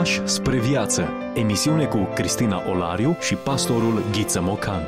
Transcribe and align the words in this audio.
Pași 0.00 0.26
spre 0.26 0.60
viață. 0.60 1.08
Emisiune 1.34 1.84
cu 1.86 2.08
Cristina 2.14 2.70
Olariu 2.70 3.16
și 3.20 3.34
pastorul 3.34 4.02
Ghiță 4.12 4.40
Mocan. 4.40 4.82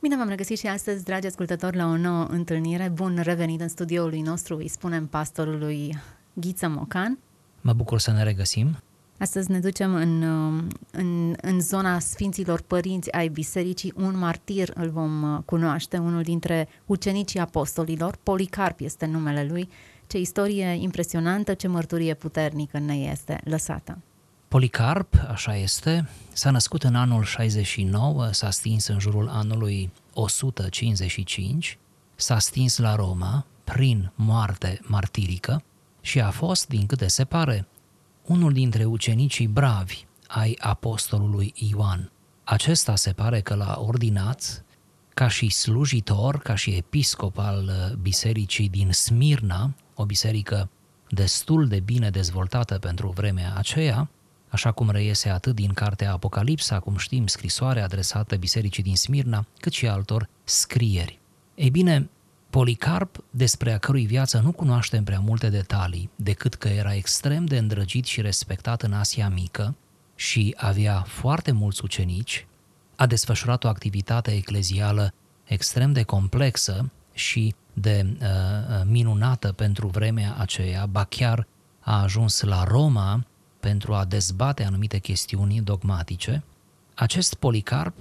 Bine 0.00 0.16
v-am 0.16 0.28
regăsit 0.28 0.58
și 0.58 0.66
astăzi, 0.66 1.04
dragi 1.04 1.26
ascultători, 1.26 1.76
la 1.76 1.86
o 1.86 1.96
nouă 1.96 2.26
întâlnire. 2.30 2.90
Bun 2.94 3.18
revenit 3.22 3.60
în 3.60 3.68
studioul 3.68 4.12
nostru, 4.24 4.56
îi 4.56 4.68
spunem 4.68 5.06
pastorului 5.06 5.98
Ghiță 6.32 6.68
Mocan. 6.68 7.18
Mă 7.60 7.72
bucur 7.72 7.98
să 7.98 8.10
ne 8.10 8.22
regăsim. 8.22 8.76
Astăzi 9.18 9.50
ne 9.50 9.58
ducem 9.58 9.94
în, 9.94 10.22
în, 10.90 11.34
în 11.40 11.60
zona 11.60 11.98
Sfinților 11.98 12.60
Părinți 12.60 13.12
ai 13.12 13.28
Bisericii. 13.28 13.92
Un 13.96 14.18
martir 14.18 14.70
îl 14.74 14.90
vom 14.90 15.42
cunoaște, 15.44 15.96
unul 15.98 16.22
dintre 16.22 16.68
ucenicii 16.86 17.40
apostolilor. 17.40 18.18
Policarp 18.22 18.80
este 18.80 19.06
numele 19.06 19.46
lui. 19.50 19.68
Ce 20.06 20.18
istorie 20.18 20.66
impresionantă, 20.66 21.54
ce 21.54 21.68
mărturie 21.68 22.14
puternică 22.14 22.78
ne 22.78 22.94
este 22.94 23.40
lăsată. 23.44 23.98
Policarp, 24.48 25.14
așa 25.28 25.56
este, 25.56 26.08
s-a 26.32 26.50
născut 26.50 26.82
în 26.82 26.94
anul 26.94 27.22
69, 27.24 28.28
s-a 28.32 28.50
stins 28.50 28.86
în 28.86 28.98
jurul 28.98 29.28
anului 29.28 29.90
155, 30.14 31.78
s-a 32.14 32.38
stins 32.38 32.78
la 32.78 32.94
Roma 32.94 33.46
prin 33.64 34.12
moarte 34.14 34.80
martirică 34.82 35.62
și 36.00 36.20
a 36.20 36.30
fost, 36.30 36.68
din 36.68 36.86
câte 36.86 37.06
se 37.06 37.24
pare, 37.24 37.66
unul 38.26 38.52
dintre 38.52 38.84
ucenicii 38.84 39.46
bravi 39.46 40.06
ai 40.26 40.56
apostolului 40.60 41.54
Ioan. 41.70 42.10
Acesta 42.44 42.96
se 42.96 43.12
pare 43.12 43.40
că 43.40 43.54
l-a 43.54 43.78
ordinat 43.80 44.64
ca 45.14 45.28
și 45.28 45.48
slujitor, 45.48 46.38
ca 46.38 46.54
și 46.54 46.70
episcop 46.70 47.38
al 47.38 47.70
bisericii 48.00 48.68
din 48.68 48.92
Smirna, 48.92 49.74
o 49.96 50.04
biserică 50.04 50.68
destul 51.08 51.68
de 51.68 51.80
bine 51.80 52.10
dezvoltată 52.10 52.78
pentru 52.78 53.08
vremea 53.08 53.54
aceea, 53.56 54.08
așa 54.48 54.72
cum 54.72 54.90
reiese 54.90 55.28
atât 55.28 55.54
din 55.54 55.72
cartea 55.72 56.12
Apocalipsa, 56.12 56.78
cum 56.78 56.96
știm, 56.96 57.26
scrisoare 57.26 57.80
adresată 57.80 58.36
bisericii 58.36 58.82
din 58.82 58.96
Smirna, 58.96 59.46
cât 59.60 59.72
și 59.72 59.86
altor 59.86 60.28
scrieri. 60.44 61.18
Ei 61.54 61.70
bine, 61.70 62.08
Policarp, 62.50 63.24
despre 63.30 63.72
a 63.72 63.78
cărui 63.78 64.06
viață 64.06 64.38
nu 64.38 64.52
cunoaștem 64.52 65.04
prea 65.04 65.20
multe 65.20 65.48
detalii, 65.48 66.10
decât 66.16 66.54
că 66.54 66.68
era 66.68 66.94
extrem 66.94 67.44
de 67.44 67.58
îndrăgit 67.58 68.04
și 68.04 68.20
respectat 68.20 68.82
în 68.82 68.92
Asia 68.92 69.28
Mică 69.28 69.74
și 70.14 70.54
avea 70.56 71.02
foarte 71.02 71.52
mulți 71.52 71.84
ucenici, 71.84 72.46
a 72.96 73.06
desfășurat 73.06 73.64
o 73.64 73.68
activitate 73.68 74.30
eclezială 74.30 75.12
extrem 75.44 75.92
de 75.92 76.02
complexă 76.02 76.90
și 77.16 77.54
de 77.72 78.06
uh, 78.06 78.26
uh, 78.26 78.82
minunată 78.84 79.52
pentru 79.52 79.86
vremea 79.86 80.34
aceea, 80.38 80.86
ba 80.86 81.04
chiar 81.04 81.46
a 81.80 82.02
ajuns 82.02 82.40
la 82.40 82.64
Roma 82.64 83.24
pentru 83.60 83.94
a 83.94 84.04
dezbate 84.04 84.64
anumite 84.64 84.98
chestiuni 84.98 85.60
dogmatice, 85.60 86.42
acest 86.94 87.34
Policarp 87.34 87.94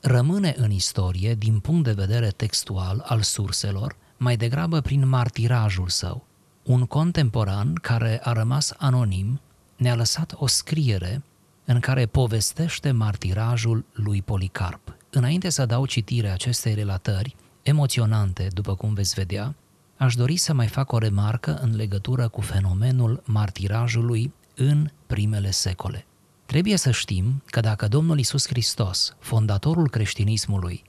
rămâne 0.00 0.54
în 0.56 0.70
istorie 0.70 1.34
din 1.34 1.58
punct 1.58 1.84
de 1.84 1.92
vedere 1.92 2.28
textual 2.28 3.04
al 3.06 3.22
surselor, 3.22 3.96
mai 4.16 4.36
degrabă 4.36 4.80
prin 4.80 5.08
martirajul 5.08 5.88
său. 5.88 6.24
Un 6.62 6.86
contemporan 6.86 7.74
care 7.74 8.20
a 8.22 8.32
rămas 8.32 8.72
anonim 8.76 9.40
ne-a 9.76 9.94
lăsat 9.94 10.34
o 10.36 10.46
scriere 10.46 11.22
în 11.64 11.80
care 11.80 12.06
povestește 12.06 12.90
martirajul 12.90 13.84
lui 13.92 14.22
Policarp. 14.22 14.96
Înainte 15.10 15.48
să 15.48 15.66
dau 15.66 15.86
citire 15.86 16.28
acestei 16.28 16.74
relatări, 16.74 17.36
emoționante, 17.68 18.48
după 18.52 18.74
cum 18.74 18.94
veți 18.94 19.14
vedea, 19.14 19.54
aș 19.96 20.14
dori 20.14 20.36
să 20.36 20.52
mai 20.54 20.66
fac 20.66 20.92
o 20.92 20.98
remarcă 20.98 21.58
în 21.62 21.76
legătură 21.76 22.28
cu 22.28 22.40
fenomenul 22.40 23.22
martirajului 23.24 24.32
în 24.54 24.90
primele 25.06 25.50
secole. 25.50 26.06
Trebuie 26.46 26.76
să 26.76 26.90
știm 26.90 27.42
că 27.46 27.60
dacă 27.60 27.88
Domnul 27.88 28.18
Isus 28.18 28.46
Hristos, 28.46 29.16
fondatorul 29.18 29.88
creștinismului, 29.88 30.82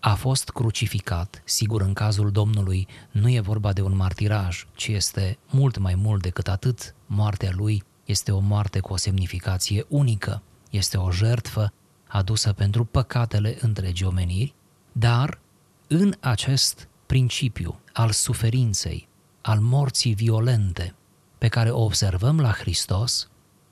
a 0.00 0.14
fost 0.14 0.50
crucificat, 0.50 1.42
sigur 1.44 1.80
în 1.80 1.92
cazul 1.92 2.30
Domnului 2.30 2.86
nu 3.10 3.30
e 3.30 3.40
vorba 3.40 3.72
de 3.72 3.82
un 3.82 3.96
martiraj, 3.96 4.66
ci 4.74 4.86
este 4.86 5.38
mult 5.50 5.78
mai 5.78 5.94
mult 5.94 6.22
decât 6.22 6.48
atât, 6.48 6.94
moartea 7.06 7.50
lui 7.54 7.82
este 8.04 8.32
o 8.32 8.38
moarte 8.38 8.80
cu 8.80 8.92
o 8.92 8.96
semnificație 8.96 9.84
unică, 9.88 10.42
este 10.70 10.96
o 10.96 11.10
jertfă 11.10 11.72
adusă 12.08 12.52
pentru 12.52 12.84
păcatele 12.84 13.56
întregii 13.60 14.06
omeniri, 14.06 14.54
dar 14.92 15.39
în 15.92 16.14
acest 16.20 16.88
principiu 17.06 17.80
al 17.92 18.10
suferinței, 18.10 19.08
al 19.40 19.58
morții 19.58 20.14
violente 20.14 20.94
pe 21.38 21.48
care 21.48 21.70
o 21.70 21.82
observăm 21.84 22.40
la 22.40 22.52
Hristos, 22.52 23.28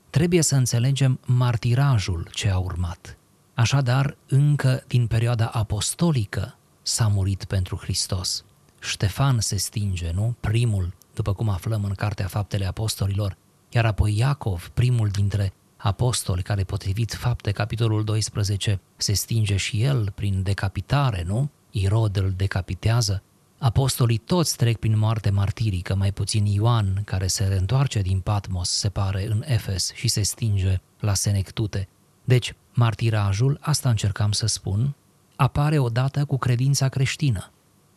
trebuie 0.09 0.41
să 0.41 0.55
înțelegem 0.55 1.19
martirajul 1.25 2.29
ce 2.33 2.49
a 2.49 2.57
urmat. 2.57 3.17
Așadar, 3.53 4.17
încă 4.27 4.83
din 4.87 5.07
perioada 5.07 5.45
apostolică 5.45 6.57
s-a 6.81 7.07
murit 7.07 7.43
pentru 7.43 7.75
Hristos. 7.81 8.45
Ștefan 8.79 9.39
se 9.39 9.55
stinge, 9.57 10.11
nu? 10.11 10.35
Primul, 10.39 10.93
după 11.13 11.33
cum 11.33 11.49
aflăm 11.49 11.83
în 11.83 11.93
Cartea 11.93 12.27
Faptele 12.27 12.65
Apostolilor, 12.65 13.37
iar 13.69 13.85
apoi 13.85 14.17
Iacov, 14.17 14.71
primul 14.73 15.07
dintre 15.07 15.53
apostoli, 15.77 16.41
care 16.41 16.63
potrivit 16.63 17.13
fapte 17.13 17.51
capitolul 17.51 18.03
12 18.03 18.81
se 18.97 19.13
stinge 19.13 19.55
și 19.55 19.83
el 19.83 20.11
prin 20.15 20.43
decapitare, 20.43 21.23
nu? 21.27 21.49
Irod 21.71 22.17
îl 22.17 22.33
decapitează, 22.37 23.23
apostolii 23.57 24.17
toți 24.17 24.55
trec 24.55 24.77
prin 24.77 24.97
moarte 24.97 25.29
martirică, 25.29 25.95
mai 25.95 26.11
puțin 26.11 26.45
Ioan, 26.45 27.01
care 27.05 27.27
se 27.27 27.43
reîntoarce 27.43 28.01
din 28.01 28.19
Patmos, 28.19 28.69
se 28.69 28.89
pare, 28.89 29.27
în 29.27 29.43
Efes 29.45 29.91
și 29.93 30.07
se 30.07 30.21
stinge 30.21 30.79
la 30.99 31.13
Senectute. 31.13 31.87
Deci, 32.23 32.53
martirajul, 32.73 33.57
asta 33.61 33.89
încercam 33.89 34.31
să 34.31 34.45
spun, 34.45 34.95
apare 35.35 35.79
odată 35.79 36.25
cu 36.25 36.37
credința 36.37 36.89
creștină. 36.89 37.51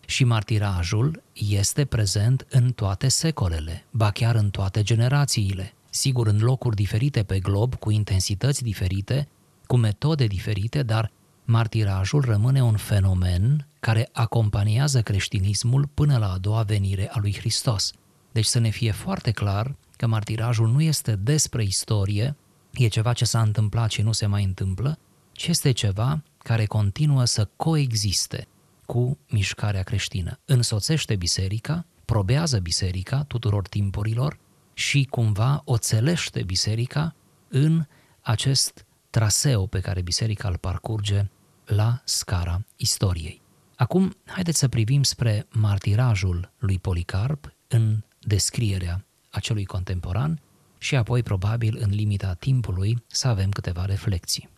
Și 0.06 0.24
martirajul 0.24 1.22
este 1.32 1.84
prezent 1.84 2.46
în 2.50 2.72
toate 2.72 3.08
secolele, 3.08 3.84
ba 3.90 4.10
chiar 4.10 4.34
în 4.34 4.50
toate 4.50 4.82
generațiile, 4.82 5.74
sigur 5.90 6.26
în 6.26 6.38
locuri 6.38 6.76
diferite 6.76 7.22
pe 7.22 7.38
glob, 7.38 7.74
cu 7.74 7.90
intensități 7.90 8.62
diferite, 8.62 9.28
cu 9.66 9.76
metode 9.76 10.26
diferite, 10.26 10.82
dar 10.82 11.12
martirajul 11.52 12.20
rămâne 12.20 12.62
un 12.62 12.76
fenomen 12.76 13.68
care 13.80 14.08
acompaniază 14.12 15.02
creștinismul 15.02 15.88
până 15.94 16.18
la 16.18 16.32
a 16.32 16.38
doua 16.38 16.62
venire 16.62 17.08
a 17.10 17.18
lui 17.18 17.34
Hristos. 17.34 17.92
Deci 18.32 18.44
să 18.44 18.58
ne 18.58 18.68
fie 18.68 18.90
foarte 18.90 19.30
clar 19.30 19.74
că 19.96 20.06
martirajul 20.06 20.68
nu 20.68 20.80
este 20.80 21.16
despre 21.16 21.64
istorie, 21.64 22.36
e 22.72 22.88
ceva 22.88 23.12
ce 23.12 23.24
s-a 23.24 23.40
întâmplat 23.40 23.90
și 23.90 24.02
nu 24.02 24.12
se 24.12 24.26
mai 24.26 24.44
întâmplă, 24.44 24.98
ci 25.32 25.46
este 25.46 25.72
ceva 25.72 26.22
care 26.38 26.66
continuă 26.66 27.24
să 27.24 27.48
coexiste 27.56 28.46
cu 28.86 29.18
mișcarea 29.28 29.82
creștină. 29.82 30.38
Însoțește 30.44 31.16
biserica, 31.16 31.86
probează 32.04 32.58
biserica 32.58 33.22
tuturor 33.22 33.68
timpurilor 33.68 34.38
și 34.74 35.06
cumva 35.10 35.62
oțelește 35.64 36.42
biserica 36.42 37.14
în 37.48 37.86
acest 38.20 38.86
traseu 39.10 39.66
pe 39.66 39.80
care 39.80 40.02
biserica 40.02 40.48
îl 40.48 40.56
parcurge 40.56 41.26
la 41.74 42.00
scara 42.04 42.64
istoriei. 42.76 43.40
Acum, 43.76 44.16
haideți 44.24 44.58
să 44.58 44.68
privim 44.68 45.02
spre 45.02 45.46
martirajul 45.50 46.52
lui 46.58 46.78
Policarp 46.78 47.54
în 47.68 48.04
descrierea 48.20 49.04
acelui 49.30 49.64
contemporan 49.64 50.40
și 50.78 50.96
apoi, 50.96 51.22
probabil, 51.22 51.78
în 51.80 51.90
limita 51.90 52.34
timpului, 52.34 53.04
să 53.06 53.28
avem 53.28 53.50
câteva 53.50 53.84
reflexii. 53.84 54.48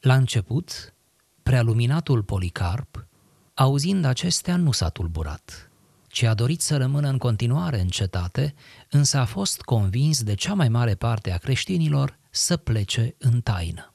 La 0.00 0.14
început, 0.14 0.94
prealuminatul 1.42 2.22
Policarp, 2.22 3.06
auzind 3.54 4.04
acestea, 4.04 4.56
nu 4.56 4.72
s-a 4.72 4.88
tulburat, 4.88 5.70
ci 6.08 6.22
a 6.22 6.34
dorit 6.34 6.60
să 6.60 6.76
rămână 6.76 7.08
în 7.08 7.18
continuare 7.18 7.80
în 7.80 7.88
cetate, 7.88 8.54
însă 8.90 9.18
a 9.18 9.24
fost 9.24 9.60
convins 9.60 10.22
de 10.22 10.34
cea 10.34 10.54
mai 10.54 10.68
mare 10.68 10.94
parte 10.94 11.30
a 11.32 11.36
creștinilor 11.36 12.18
să 12.30 12.56
plece 12.56 13.14
în 13.18 13.40
taină 13.40 13.93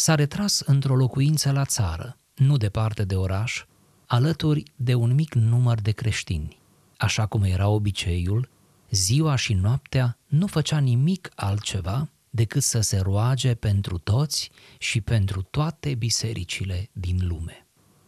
s-a 0.00 0.14
retras 0.14 0.60
într-o 0.60 0.96
locuință 0.96 1.50
la 1.50 1.64
țară, 1.64 2.18
nu 2.34 2.56
departe 2.56 3.04
de 3.04 3.16
oraș, 3.16 3.64
alături 4.06 4.62
de 4.76 4.94
un 4.94 5.14
mic 5.14 5.34
număr 5.34 5.80
de 5.80 5.90
creștini. 5.90 6.60
Așa 6.96 7.26
cum 7.26 7.42
era 7.42 7.68
obiceiul, 7.68 8.48
ziua 8.90 9.36
și 9.36 9.54
noaptea 9.54 10.18
nu 10.26 10.46
făcea 10.46 10.78
nimic 10.78 11.30
altceva 11.34 12.08
decât 12.30 12.62
să 12.62 12.80
se 12.80 12.98
roage 12.98 13.54
pentru 13.54 13.98
toți 13.98 14.50
și 14.78 15.00
pentru 15.00 15.42
toate 15.42 15.94
bisericile 15.94 16.88
din 16.92 17.26
lume. 17.26 17.66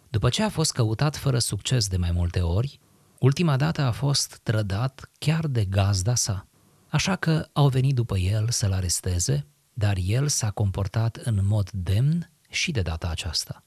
După 0.08 0.28
ce 0.28 0.42
a 0.42 0.48
fost 0.48 0.72
căutat 0.72 1.16
fără 1.16 1.38
succes 1.38 1.88
de 1.88 1.96
mai 1.96 2.12
multe 2.12 2.40
ori, 2.40 2.80
ultima 3.18 3.56
dată 3.56 3.82
a 3.82 3.90
fost 3.90 4.40
trădat 4.42 5.10
chiar 5.18 5.46
de 5.46 5.64
gazda 5.64 6.14
sa. 6.14 6.46
Așa 6.88 7.16
că 7.16 7.48
au 7.52 7.68
venit 7.68 7.94
după 7.94 8.18
el 8.18 8.50
să-l 8.50 8.72
aresteze 8.72 9.46
dar 9.74 9.96
el 10.04 10.28
s-a 10.28 10.50
comportat 10.50 11.16
în 11.16 11.40
mod 11.42 11.70
demn 11.70 12.30
și 12.48 12.70
de 12.72 12.82
data 12.82 13.08
aceasta. 13.08 13.64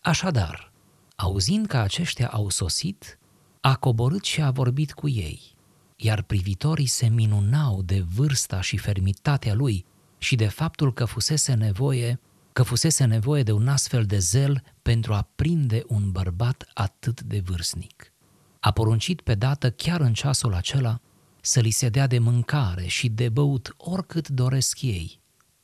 Așadar, 0.00 0.72
auzind 1.16 1.66
că 1.66 1.76
aceștia 1.76 2.28
au 2.28 2.48
sosit, 2.48 3.18
a 3.60 3.76
coborât 3.76 4.24
și 4.24 4.42
a 4.42 4.50
vorbit 4.50 4.92
cu 4.92 5.08
ei. 5.08 5.56
iar 5.96 6.22
privitorii 6.22 6.86
se 6.86 7.08
minunau 7.08 7.82
de 7.82 8.00
vârsta 8.00 8.60
și 8.60 8.76
fermitatea 8.76 9.54
lui 9.54 9.84
și 10.18 10.36
de 10.36 10.46
faptul 10.46 10.92
că 10.92 11.04
fusese 11.04 11.54
nevoie 11.54 12.20
că 12.52 12.62
fusese 12.62 13.04
nevoie 13.04 13.42
de 13.42 13.52
un 13.52 13.68
astfel 13.68 14.04
de 14.04 14.18
zel 14.18 14.62
pentru 14.82 15.14
a 15.14 15.28
prinde 15.34 15.82
un 15.86 16.10
bărbat 16.10 16.70
atât 16.74 17.20
de 17.20 17.40
vârstnic. 17.40 18.12
A 18.60 18.70
poruncit 18.70 19.20
pe 19.20 19.34
dată 19.34 19.70
chiar 19.70 20.00
în 20.00 20.12
ceasul 20.12 20.54
acela 20.54 21.00
să 21.40 21.60
li 21.60 21.70
se 21.70 21.88
dea 21.88 22.06
de 22.06 22.18
mâncare 22.18 22.86
și 22.86 23.08
de 23.08 23.28
băut 23.28 23.74
oricât 23.76 24.28
doresc 24.28 24.82
ei, 24.82 25.20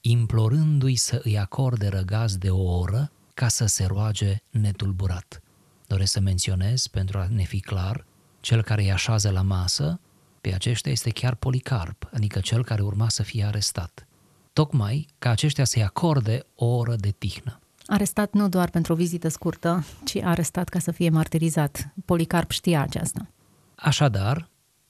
implorându-i 0.06 0.96
să 0.96 1.20
îi 1.22 1.38
acorde 1.38 1.88
răgaz 1.88 2.36
de 2.36 2.50
o 2.50 2.78
oră 2.78 3.10
ca 3.34 3.48
să 3.48 3.66
se 3.66 3.84
roage 3.84 4.36
netulburat. 4.50 5.42
Doresc 5.86 6.12
să 6.12 6.20
menționez, 6.20 6.86
pentru 6.86 7.18
a 7.18 7.26
ne 7.30 7.42
fi 7.42 7.60
clar, 7.60 8.06
cel 8.40 8.62
care 8.62 8.82
îi 8.82 8.92
așează 8.92 9.30
la 9.30 9.42
masă, 9.42 10.00
pe 10.40 10.54
aceștia 10.54 10.92
este 10.92 11.10
chiar 11.10 11.34
Policarp, 11.34 12.08
adică 12.12 12.40
cel 12.40 12.64
care 12.64 12.82
urma 12.82 13.08
să 13.08 13.22
fie 13.22 13.44
arestat. 13.44 14.06
Tocmai 14.52 15.06
ca 15.18 15.30
aceștia 15.30 15.64
să-i 15.64 15.82
acorde 15.82 16.46
o 16.54 16.66
oră 16.66 16.96
de 16.96 17.10
tihnă. 17.10 17.60
Arestat 17.86 18.32
nu 18.32 18.48
doar 18.48 18.70
pentru 18.70 18.92
o 18.92 18.96
vizită 18.96 19.28
scurtă, 19.28 19.84
ci 20.04 20.16
arestat 20.16 20.68
ca 20.68 20.78
să 20.78 20.90
fie 20.90 21.10
martirizat. 21.10 21.92
Policarp 22.04 22.50
știa 22.50 22.82
aceasta. 22.82 23.28
Așadar, 23.74 24.48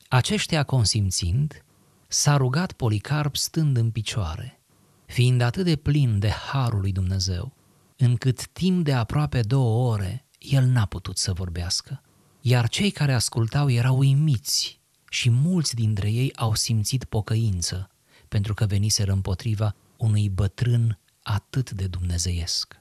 aceștia 0.09 0.63
consimțind, 0.63 1.65
s-a 2.09 2.37
rugat 2.37 2.73
Policarp 2.73 3.37
stând 3.37 3.77
în 3.77 3.91
picioare, 3.91 4.59
fiind 5.07 5.41
atât 5.41 5.65
de 5.65 5.77
plin 5.77 6.19
de 6.19 6.31
harul 6.31 6.81
lui 6.81 6.93
Dumnezeu, 6.93 7.53
încât 7.97 8.49
timp 8.49 8.85
de 8.85 8.93
aproape 8.93 9.41
două 9.41 9.93
ore 9.93 10.25
el 10.39 10.65
n-a 10.65 10.85
putut 10.85 11.19
să 11.19 11.33
vorbească. 11.33 12.03
Iar 12.41 12.69
cei 12.69 12.91
care 12.91 13.15
ascultau 13.15 13.71
erau 13.71 13.99
uimiți 13.99 14.81
și 15.09 15.31
mulți 15.31 15.75
dintre 15.75 16.11
ei 16.11 16.33
au 16.37 16.55
simțit 16.55 17.05
pocăință, 17.05 17.91
pentru 18.29 18.55
că 18.55 18.67
veniseră 18.67 19.13
împotriva 19.13 19.75
unui 19.97 20.29
bătrân 20.29 20.99
atât 21.23 21.71
de 21.71 21.87
dumnezeiesc. 21.87 22.81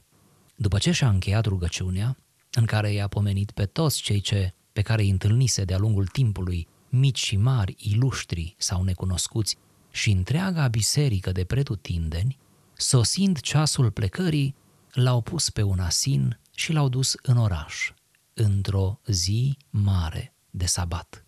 După 0.56 0.78
ce 0.78 0.92
și-a 0.92 1.10
încheiat 1.10 1.46
rugăciunea, 1.46 2.18
în 2.52 2.66
care 2.66 2.92
i-a 2.92 3.08
pomenit 3.08 3.52
pe 3.52 3.66
toți 3.66 4.02
cei 4.02 4.20
ce, 4.20 4.54
pe 4.74 4.82
care 4.82 5.02
îi 5.02 5.10
întâlnise 5.10 5.64
de-a 5.64 5.78
lungul 5.78 6.08
timpului, 6.08 6.68
mici 6.90 7.20
și 7.20 7.36
mari, 7.38 7.76
iluștri 7.78 8.56
sau 8.58 8.84
necunoscuți, 8.84 9.58
și 9.94 10.12
întreaga 10.12 10.68
biserică 10.68 11.32
de 11.32 11.44
pretutindeni, 11.44 12.38
sosind 12.74 13.40
ceasul 13.40 13.92
plecării, 13.92 14.56
l-au 14.92 15.22
pus 15.22 15.50
pe 15.50 15.62
un 15.62 15.80
asin 15.80 16.40
și 16.56 16.72
l-au 16.72 16.90
dus 16.90 17.16
în 17.22 17.38
oraș, 17.38 17.92
într-o 18.34 19.00
zi 19.06 19.58
mare 19.70 20.34
de 20.50 20.66
sabat. 20.66 21.26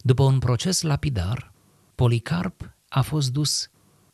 După 0.00 0.22
un 0.22 0.38
proces 0.38 0.80
lapidar, 0.80 1.52
Policarp 1.94 2.74
a 2.88 3.00
fost 3.00 3.32
dus 3.32 3.68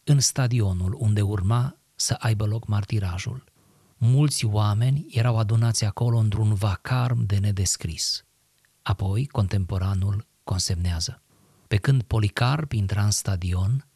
în 0.05 0.21
stadionul 0.21 0.97
unde 0.99 1.23
urma 1.23 1.77
să 1.95 2.17
aibă 2.19 2.47
loc 2.47 2.67
martirajul. 2.67 3.45
Mulți 3.97 4.45
oameni 4.45 5.07
erau 5.11 5.39
adunați 5.39 5.85
acolo 5.85 6.19
într-un 6.19 6.55
vacarm 6.55 7.27
de 7.27 7.39
nedescris. 7.39 8.25
Apoi, 8.83 9.27
contemporanul 9.27 10.27
consemnează. 10.45 11.21
Pe 11.69 11.77
când 11.77 12.03
Policarp 12.03 12.73
intra 12.73 13.05
în 13.05 13.11
stadion, 13.11 13.87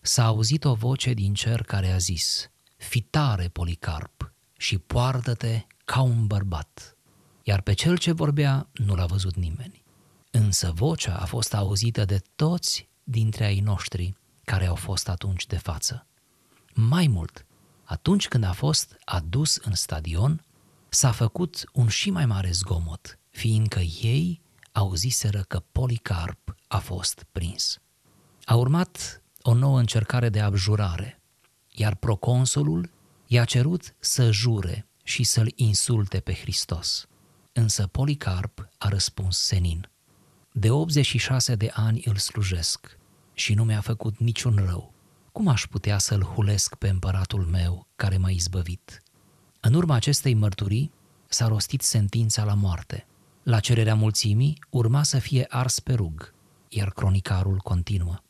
s-a 0.00 0.24
auzit 0.24 0.64
o 0.64 0.74
voce 0.74 1.12
din 1.12 1.34
cer 1.34 1.62
care 1.62 1.90
a 1.90 1.96
zis, 1.96 2.50
Fitare, 2.76 3.48
Policarp, 3.48 4.32
și 4.56 4.78
poartă-te 4.78 5.66
ca 5.84 6.00
un 6.00 6.26
bărbat. 6.26 6.96
Iar 7.42 7.60
pe 7.60 7.72
cel 7.72 7.98
ce 7.98 8.12
vorbea 8.12 8.68
nu 8.72 8.94
l-a 8.94 9.06
văzut 9.06 9.34
nimeni. 9.34 9.84
Însă 10.30 10.72
vocea 10.74 11.16
a 11.16 11.24
fost 11.24 11.54
auzită 11.54 12.04
de 12.04 12.22
toți 12.36 12.88
dintre 13.04 13.44
ai 13.44 13.60
noștri 13.60 14.14
care 14.44 14.66
au 14.66 14.74
fost 14.74 15.08
atunci 15.08 15.46
de 15.46 15.56
față. 15.56 16.06
Mai 16.74 17.06
mult, 17.06 17.46
atunci 17.84 18.28
când 18.28 18.44
a 18.44 18.52
fost 18.52 18.96
adus 19.04 19.56
în 19.56 19.74
stadion, 19.74 20.44
s-a 20.88 21.10
făcut 21.10 21.64
un 21.72 21.88
și 21.88 22.10
mai 22.10 22.26
mare 22.26 22.50
zgomot, 22.50 23.18
fiindcă 23.30 23.80
ei 24.02 24.40
auziseră 24.76 25.44
că 25.48 25.62
Policarp 25.72 26.54
a 26.68 26.78
fost 26.78 27.26
prins. 27.32 27.78
A 28.44 28.54
urmat 28.54 29.22
o 29.42 29.54
nouă 29.54 29.78
încercare 29.78 30.28
de 30.28 30.40
abjurare, 30.40 31.20
iar 31.70 31.94
proconsulul 31.94 32.90
i-a 33.26 33.44
cerut 33.44 33.94
să 33.98 34.30
jure 34.30 34.86
și 35.02 35.22
să-l 35.22 35.52
insulte 35.54 36.20
pe 36.20 36.34
Hristos. 36.34 37.06
Însă 37.52 37.86
Policarp 37.86 38.68
a 38.78 38.88
răspuns 38.88 39.38
senin. 39.38 39.90
De 40.52 40.70
86 40.70 41.54
de 41.54 41.70
ani 41.74 42.02
îl 42.04 42.16
slujesc 42.16 42.98
și 43.34 43.54
nu 43.54 43.64
mi-a 43.64 43.80
făcut 43.80 44.18
niciun 44.18 44.62
rău. 44.66 44.94
Cum 45.32 45.48
aș 45.48 45.66
putea 45.66 45.98
să-l 45.98 46.22
hulesc 46.22 46.74
pe 46.74 46.88
împăratul 46.88 47.44
meu 47.44 47.86
care 47.96 48.16
m-a 48.16 48.30
izbăvit? 48.30 49.02
În 49.60 49.74
urma 49.74 49.94
acestei 49.94 50.34
mărturii 50.34 50.92
s-a 51.28 51.46
rostit 51.46 51.82
sentința 51.82 52.44
la 52.44 52.54
moarte. 52.54 53.06
La 53.46 53.60
cererea 53.60 53.94
mulțimii 53.94 54.58
urma 54.70 55.02
să 55.02 55.18
fie 55.18 55.46
ars 55.48 55.80
pe 55.80 55.92
rug, 55.92 56.32
iar 56.68 56.90
cronicarul 56.90 57.56
continuă. 57.56 58.22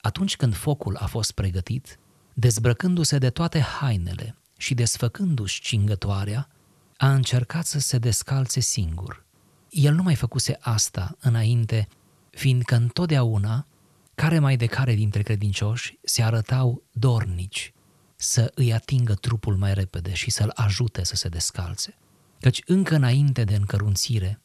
Atunci 0.00 0.36
când 0.36 0.54
focul 0.54 0.96
a 0.96 1.06
fost 1.06 1.32
pregătit, 1.32 1.98
dezbrăcându-se 2.34 3.18
de 3.18 3.30
toate 3.30 3.60
hainele 3.60 4.36
și 4.56 4.74
desfăcându-și 4.74 5.60
cingătoarea, 5.60 6.48
a 6.96 7.12
încercat 7.12 7.66
să 7.66 7.78
se 7.78 7.98
descalțe 7.98 8.60
singur. 8.60 9.24
El 9.70 9.94
nu 9.94 10.02
mai 10.02 10.14
făcuse 10.14 10.56
asta 10.60 11.16
înainte, 11.20 11.88
fiindcă 12.30 12.74
întotdeauna, 12.74 13.66
care 14.14 14.38
mai 14.38 14.56
de 14.56 14.66
care 14.66 14.94
dintre 14.94 15.22
credincioși, 15.22 15.98
se 16.02 16.22
arătau 16.22 16.82
dornici 16.92 17.72
să 18.16 18.52
îi 18.54 18.72
atingă 18.72 19.14
trupul 19.14 19.56
mai 19.56 19.74
repede 19.74 20.12
și 20.12 20.30
să-l 20.30 20.52
ajute 20.54 21.04
să 21.04 21.16
se 21.16 21.28
descalțe. 21.28 21.94
Căci 22.40 22.62
încă 22.66 22.94
înainte 22.94 23.44
de 23.44 23.54
încărunțire, 23.54 24.41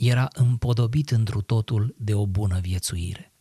era 0.00 0.28
împodobit 0.32 1.10
întru 1.10 1.40
totul 1.40 1.94
de 1.98 2.14
o 2.14 2.26
bună 2.26 2.58
viețuire. 2.60 3.32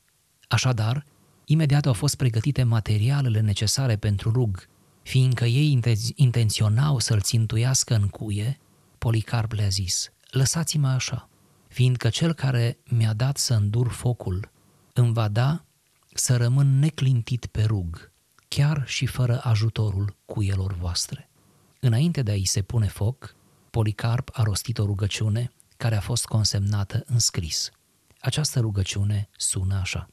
Așadar, 0.48 1.06
imediat 1.46 1.86
au 1.86 1.94
fost 1.94 2.16
pregătite 2.16 2.64
materialele 2.64 3.40
necesare 3.40 3.96
pentru 3.96 4.32
rug, 4.32 4.68
fiindcă 5.02 5.46
ei 5.46 5.80
intenționau 6.16 7.00
să-l 7.00 7.22
țintuiască 7.22 7.96
în 7.96 8.08
cuie, 8.08 8.60
Policarp 8.98 9.52
le-a 9.52 9.68
zis, 9.68 10.12
lăsați-mă 10.30 10.88
așa, 10.88 11.30
fiindcă 11.68 12.10
cel 12.10 12.34
care 12.34 12.78
mi-a 12.90 13.14
dat 13.14 13.38
să 13.38 13.54
îndur 13.54 13.88
focul 13.88 14.52
îmi 14.94 15.14
va 15.14 15.28
da 15.28 15.66
să 16.14 16.38
rămân 16.38 16.80
neclintit 16.80 17.46
pe 17.46 17.64
rug, 17.64 18.12
chiar 18.48 18.84
și 18.88 19.06
fără 19.06 19.42
ajutorul 19.44 20.16
cuielor 20.26 20.74
voastre. 20.74 21.30
Înainte 21.80 22.22
de 22.22 22.32
a-i 22.32 22.46
se 22.46 22.62
pune 22.62 22.88
foc, 22.88 23.36
Policarp 23.70 24.30
a 24.34 24.44
rostit 24.44 24.78
o 24.78 24.86
rugăciune 24.86 25.52
care 25.80 25.96
a 25.96 26.00
fost 26.00 26.26
consemnată 26.26 27.04
în 27.06 27.20
scris. 27.20 27.72
Această 28.20 28.60
rugăciune 28.60 29.30
sună 29.38 29.76
așa. 29.82 30.10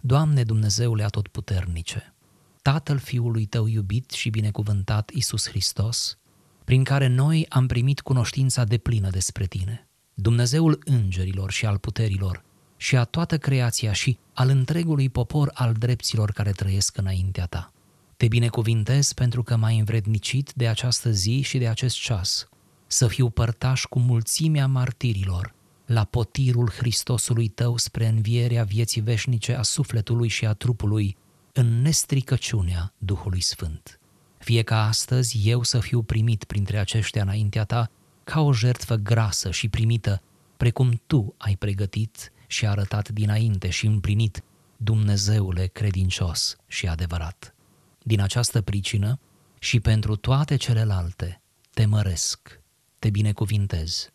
Doamne 0.00 0.42
Dumnezeule 0.42 1.04
Atotputernice, 1.04 2.14
Tatăl 2.62 2.98
Fiului 2.98 3.46
Tău 3.46 3.66
iubit 3.66 4.10
și 4.10 4.30
binecuvântat 4.30 5.10
Isus 5.10 5.48
Hristos, 5.48 6.18
prin 6.64 6.84
care 6.84 7.06
noi 7.06 7.46
am 7.48 7.66
primit 7.66 8.00
cunoștința 8.00 8.64
deplină 8.64 9.10
despre 9.10 9.46
Tine, 9.46 9.88
Dumnezeul 10.14 10.78
îngerilor 10.84 11.50
și 11.50 11.66
al 11.66 11.78
puterilor, 11.78 12.44
și 12.76 12.96
a 12.96 13.04
toată 13.04 13.38
creația 13.38 13.92
și 13.92 14.18
al 14.32 14.48
întregului 14.48 15.08
popor 15.08 15.50
al 15.54 15.72
drepților 15.72 16.30
care 16.30 16.50
trăiesc 16.50 16.96
înaintea 16.96 17.46
Ta. 17.46 17.72
Te 18.16 18.28
binecuvintez 18.28 19.12
pentru 19.12 19.42
că 19.42 19.56
m-ai 19.56 19.78
învrednicit 19.78 20.52
de 20.54 20.68
această 20.68 21.10
zi 21.10 21.40
și 21.40 21.58
de 21.58 21.68
acest 21.68 21.96
ceas, 21.96 22.48
să 22.88 23.06
fiu 23.06 23.30
părtaș 23.30 23.84
cu 23.84 23.98
mulțimea 23.98 24.66
martirilor 24.66 25.54
la 25.86 26.04
potirul 26.04 26.70
Hristosului 26.70 27.48
Tău 27.48 27.76
spre 27.76 28.06
învierea 28.06 28.64
vieții 28.64 29.00
veșnice 29.00 29.54
a 29.54 29.62
sufletului 29.62 30.28
și 30.28 30.46
a 30.46 30.52
trupului, 30.52 31.16
în 31.52 31.82
nestricăciunea 31.82 32.92
Duhului 32.98 33.40
Sfânt. 33.40 34.00
Fie 34.38 34.62
ca 34.62 34.86
astăzi 34.86 35.48
eu 35.48 35.62
să 35.62 35.80
fiu 35.80 36.02
primit 36.02 36.44
printre 36.44 36.78
aceștia 36.78 37.22
înaintea 37.22 37.64
ta 37.64 37.90
ca 38.24 38.40
o 38.40 38.52
jertfă 38.52 38.94
grasă 38.94 39.50
și 39.50 39.68
primită, 39.68 40.22
precum 40.56 41.02
tu 41.06 41.34
ai 41.38 41.56
pregătit 41.56 42.32
și 42.46 42.66
arătat 42.66 43.08
dinainte 43.08 43.70
și 43.70 43.86
împlinit, 43.86 44.42
Dumnezeule 44.76 45.66
credincios 45.66 46.56
și 46.66 46.86
adevărat. 46.86 47.54
Din 48.02 48.20
această 48.20 48.60
pricină 48.60 49.18
și 49.58 49.80
pentru 49.80 50.16
toate 50.16 50.56
celelalte 50.56 51.40
te 51.74 51.86
măresc, 51.86 52.60
te 52.98 53.10
binecuvintez, 53.10 54.12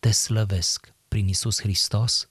te 0.00 0.10
slăvesc 0.10 0.94
prin 1.08 1.28
Isus 1.28 1.60
Hristos, 1.60 2.28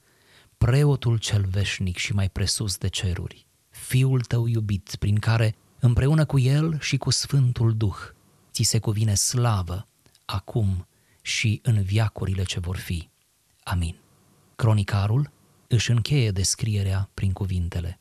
preotul 0.58 1.18
cel 1.18 1.44
veșnic 1.44 1.96
și 1.96 2.12
mai 2.12 2.28
presus 2.28 2.76
de 2.76 2.88
ceruri 2.88 3.46
Fiul 3.74 4.20
tău 4.20 4.46
iubit, 4.46 4.96
prin 4.98 5.18
care, 5.18 5.56
împreună 5.78 6.24
cu 6.24 6.38
El 6.38 6.78
și 6.80 6.96
cu 6.96 7.10
Sfântul 7.10 7.76
Duh, 7.76 7.96
ți 8.52 8.62
se 8.62 8.78
cuvine 8.78 9.14
slavă, 9.14 9.88
acum 10.24 10.86
și 11.22 11.60
în 11.62 11.82
viacurile 11.82 12.42
ce 12.42 12.60
vor 12.60 12.76
fi. 12.76 13.08
Amin. 13.62 13.96
Cronicarul 14.56 15.30
își 15.68 15.90
încheie 15.90 16.30
descrierea 16.30 17.10
prin 17.14 17.32
cuvintele. 17.32 17.98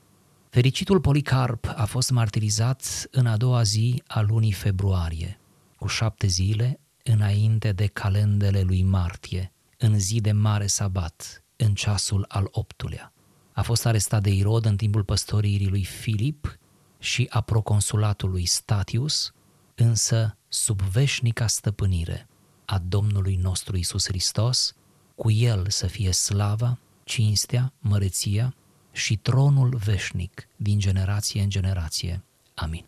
Fericitul 0.50 1.00
Policarp 1.00 1.74
a 1.75 1.86
fost 1.86 2.10
martirizat 2.10 3.07
în 3.12 3.25
a 3.25 3.38
doua 3.38 3.63
zi 3.63 4.03
a 4.07 4.22
lunii 4.22 4.51
februarie, 4.51 5.39
cu 5.75 5.88
șapte 5.88 6.27
zile 6.27 6.79
înainte 7.03 7.72
de 7.72 7.86
calendele 7.86 8.62
lui 8.62 8.83
martie, 8.83 9.51
în 9.77 10.00
zi 10.00 10.22
de 10.22 10.31
mare 10.31 10.67
sabat, 10.67 11.43
în 11.55 11.74
ceasul 11.74 12.25
al 12.27 12.48
optulea. 12.51 13.13
A 13.53 13.62
fost 13.62 13.86
arestat 13.86 14.22
de 14.22 14.29
Irod 14.29 14.65
în 14.65 14.75
timpul 14.75 15.03
păstoririi 15.03 15.69
lui 15.69 15.83
Filip 15.83 16.57
și 17.00 17.27
a 17.29 17.41
proconsulatului 17.41 18.45
Statius, 18.45 19.33
însă 19.75 20.38
sub 20.48 20.81
veșnica 20.81 21.48
stăpânire 21.48 22.27
a 22.65 22.79
Domnului 22.88 23.36
nostru 23.36 23.77
Isus 23.77 24.05
Hristos, 24.07 24.75
cu 25.15 25.31
El 25.31 25.69
să 25.69 25.88
fie 25.88 26.12
slava, 26.12 26.79
cinstea, 27.03 27.74
măreția 27.79 28.55
și 28.91 29.17
tronul 29.17 29.75
veșnic 29.75 30.48
din 30.55 30.79
generație 30.79 31.41
în 31.41 31.50
generație. 31.50 32.24
Amin. 32.53 32.86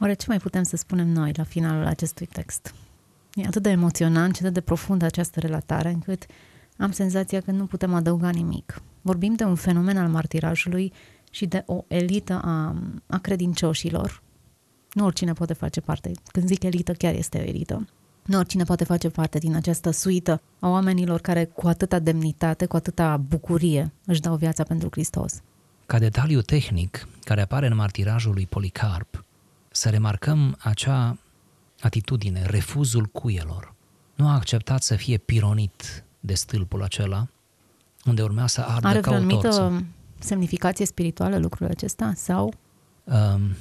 Oare 0.00 0.14
ce 0.14 0.24
mai 0.28 0.38
putem 0.38 0.62
să 0.62 0.76
spunem 0.76 1.08
noi 1.08 1.32
la 1.34 1.44
finalul 1.44 1.86
acestui 1.86 2.26
text? 2.26 2.74
E 3.36 3.46
atât 3.46 3.62
de 3.62 3.70
emoționant 3.70 4.34
și 4.34 4.42
atât 4.42 4.54
de 4.54 4.60
profundă 4.60 5.04
această 5.04 5.40
relatare 5.40 5.88
încât 5.88 6.26
am 6.76 6.92
senzația 6.92 7.40
că 7.40 7.50
nu 7.50 7.66
putem 7.66 7.94
adăuga 7.94 8.30
nimic. 8.30 8.82
Vorbim 9.02 9.34
de 9.34 9.44
un 9.44 9.54
fenomen 9.54 9.96
al 9.96 10.08
martirajului 10.08 10.92
și 11.30 11.46
de 11.46 11.62
o 11.66 11.84
elită 11.88 12.40
a, 12.44 12.76
a 13.06 13.18
credincioșilor. 13.18 14.22
Nu 14.92 15.04
oricine 15.04 15.32
poate 15.32 15.52
face 15.52 15.80
parte. 15.80 16.10
Când 16.26 16.46
zic 16.46 16.62
elită, 16.62 16.92
chiar 16.92 17.14
este 17.14 17.38
o 17.38 17.42
elită. 17.42 17.86
Nu 18.22 18.38
oricine 18.38 18.64
poate 18.64 18.84
face 18.84 19.08
parte 19.08 19.38
din 19.38 19.54
această 19.54 19.90
suită 19.90 20.40
a 20.58 20.68
oamenilor 20.68 21.20
care 21.20 21.44
cu 21.44 21.66
atâta 21.66 21.98
demnitate, 21.98 22.66
cu 22.66 22.76
atâta 22.76 23.16
bucurie 23.16 23.92
își 24.04 24.20
dau 24.20 24.36
viața 24.36 24.62
pentru 24.62 24.88
Hristos. 24.90 25.42
Ca 25.86 25.98
detaliu 25.98 26.40
tehnic 26.40 27.08
care 27.24 27.40
apare 27.40 27.66
în 27.66 27.74
martirajul 27.74 28.32
lui 28.32 28.46
Policarp, 28.46 29.24
să 29.70 29.88
remarcăm 29.88 30.56
acea 30.58 31.18
atitudine, 31.86 32.42
refuzul 32.46 33.04
cuielor. 33.04 33.74
Nu 34.14 34.28
a 34.28 34.34
acceptat 34.34 34.82
să 34.82 34.96
fie 34.96 35.16
pironit 35.16 36.04
de 36.20 36.34
stâlpul 36.34 36.82
acela, 36.82 37.26
unde 38.04 38.22
urmea 38.22 38.46
să 38.46 38.60
ardă 38.60 38.86
Are 38.86 39.00
ca 39.00 39.10
o 39.10 39.14
anumită 39.14 39.48
torță. 39.48 39.84
semnificație 40.18 40.86
spirituală 40.86 41.38
lucrul 41.38 41.66
acesta? 41.66 42.12
Sau 42.16 42.54
Um, 43.06 43.56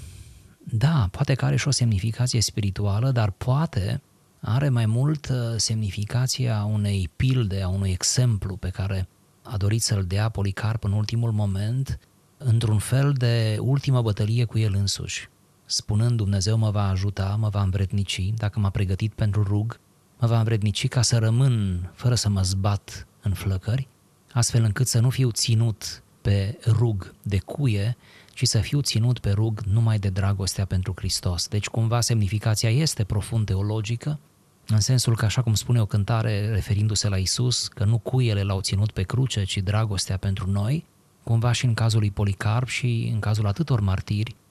da, 0.57 1.07
poate 1.11 1.33
că 1.33 1.45
are 1.45 1.55
și 1.55 1.67
o 1.67 1.71
semnificație 1.71 2.41
spirituală, 2.41 3.11
dar 3.11 3.31
poate 3.31 4.01
are 4.39 4.69
mai 4.69 4.85
mult 4.85 5.29
uh, 5.29 5.37
semnificația 5.55 6.63
unei 6.63 7.09
pilde, 7.15 7.61
a 7.61 7.67
unui 7.67 7.91
exemplu 7.91 8.55
pe 8.55 8.69
care 8.69 9.07
a 9.41 9.57
dorit 9.57 9.81
să-l 9.81 10.03
dea 10.05 10.29
Policarp 10.29 10.83
în 10.83 10.91
ultimul 10.91 11.31
moment, 11.31 11.99
într-un 12.37 12.77
fel 12.77 13.13
de 13.13 13.57
ultimă 13.61 14.01
bătălie 14.01 14.43
cu 14.45 14.57
el 14.57 14.75
însuși, 14.75 15.29
spunând 15.65 16.17
Dumnezeu 16.17 16.57
mă 16.57 16.69
va 16.69 16.87
ajuta, 16.87 17.35
mă 17.39 17.49
va 17.49 17.61
învrednici, 17.61 18.31
dacă 18.35 18.59
m-a 18.59 18.69
pregătit 18.69 19.13
pentru 19.13 19.43
rug, 19.43 19.79
mă 20.19 20.27
va 20.27 20.37
învrednici 20.37 20.87
ca 20.87 21.01
să 21.01 21.17
rămân 21.17 21.89
fără 21.93 22.15
să 22.15 22.29
mă 22.29 22.41
zbat 22.41 23.07
în 23.21 23.33
flăcări, 23.33 23.87
astfel 24.31 24.63
încât 24.63 24.87
să 24.87 24.99
nu 24.99 25.09
fiu 25.09 25.31
ținut 25.31 26.03
pe 26.21 26.57
rug 26.67 27.13
de 27.21 27.39
cuie, 27.39 27.97
ci 28.33 28.43
să 28.47 28.59
fiu 28.59 28.81
ținut 28.81 29.19
pe 29.19 29.31
rug 29.31 29.61
numai 29.61 29.99
de 29.99 30.09
dragostea 30.09 30.65
pentru 30.65 30.93
Hristos. 30.95 31.47
Deci 31.47 31.67
cumva 31.67 32.01
semnificația 32.01 32.69
este 32.69 33.03
profund 33.03 33.45
teologică, 33.45 34.19
în 34.67 34.79
sensul 34.79 35.15
că, 35.15 35.25
așa 35.25 35.41
cum 35.41 35.53
spune 35.53 35.81
o 35.81 35.85
cântare 35.85 36.49
referindu-se 36.49 37.09
la 37.09 37.17
Isus, 37.17 37.67
că 37.67 37.83
nu 37.83 37.97
cuiele 37.97 38.43
l-au 38.43 38.61
ținut 38.61 38.91
pe 38.91 39.03
cruce, 39.03 39.43
ci 39.43 39.57
dragostea 39.57 40.17
pentru 40.17 40.49
noi, 40.49 40.85
cumva 41.23 41.51
și 41.51 41.65
în 41.65 41.73
cazul 41.73 41.99
lui 41.99 42.11
Policarp 42.11 42.67
și 42.67 43.09
în 43.13 43.19
cazul 43.19 43.47
atâtor 43.47 43.79
martiri, 43.79 44.35
um, 44.35 44.44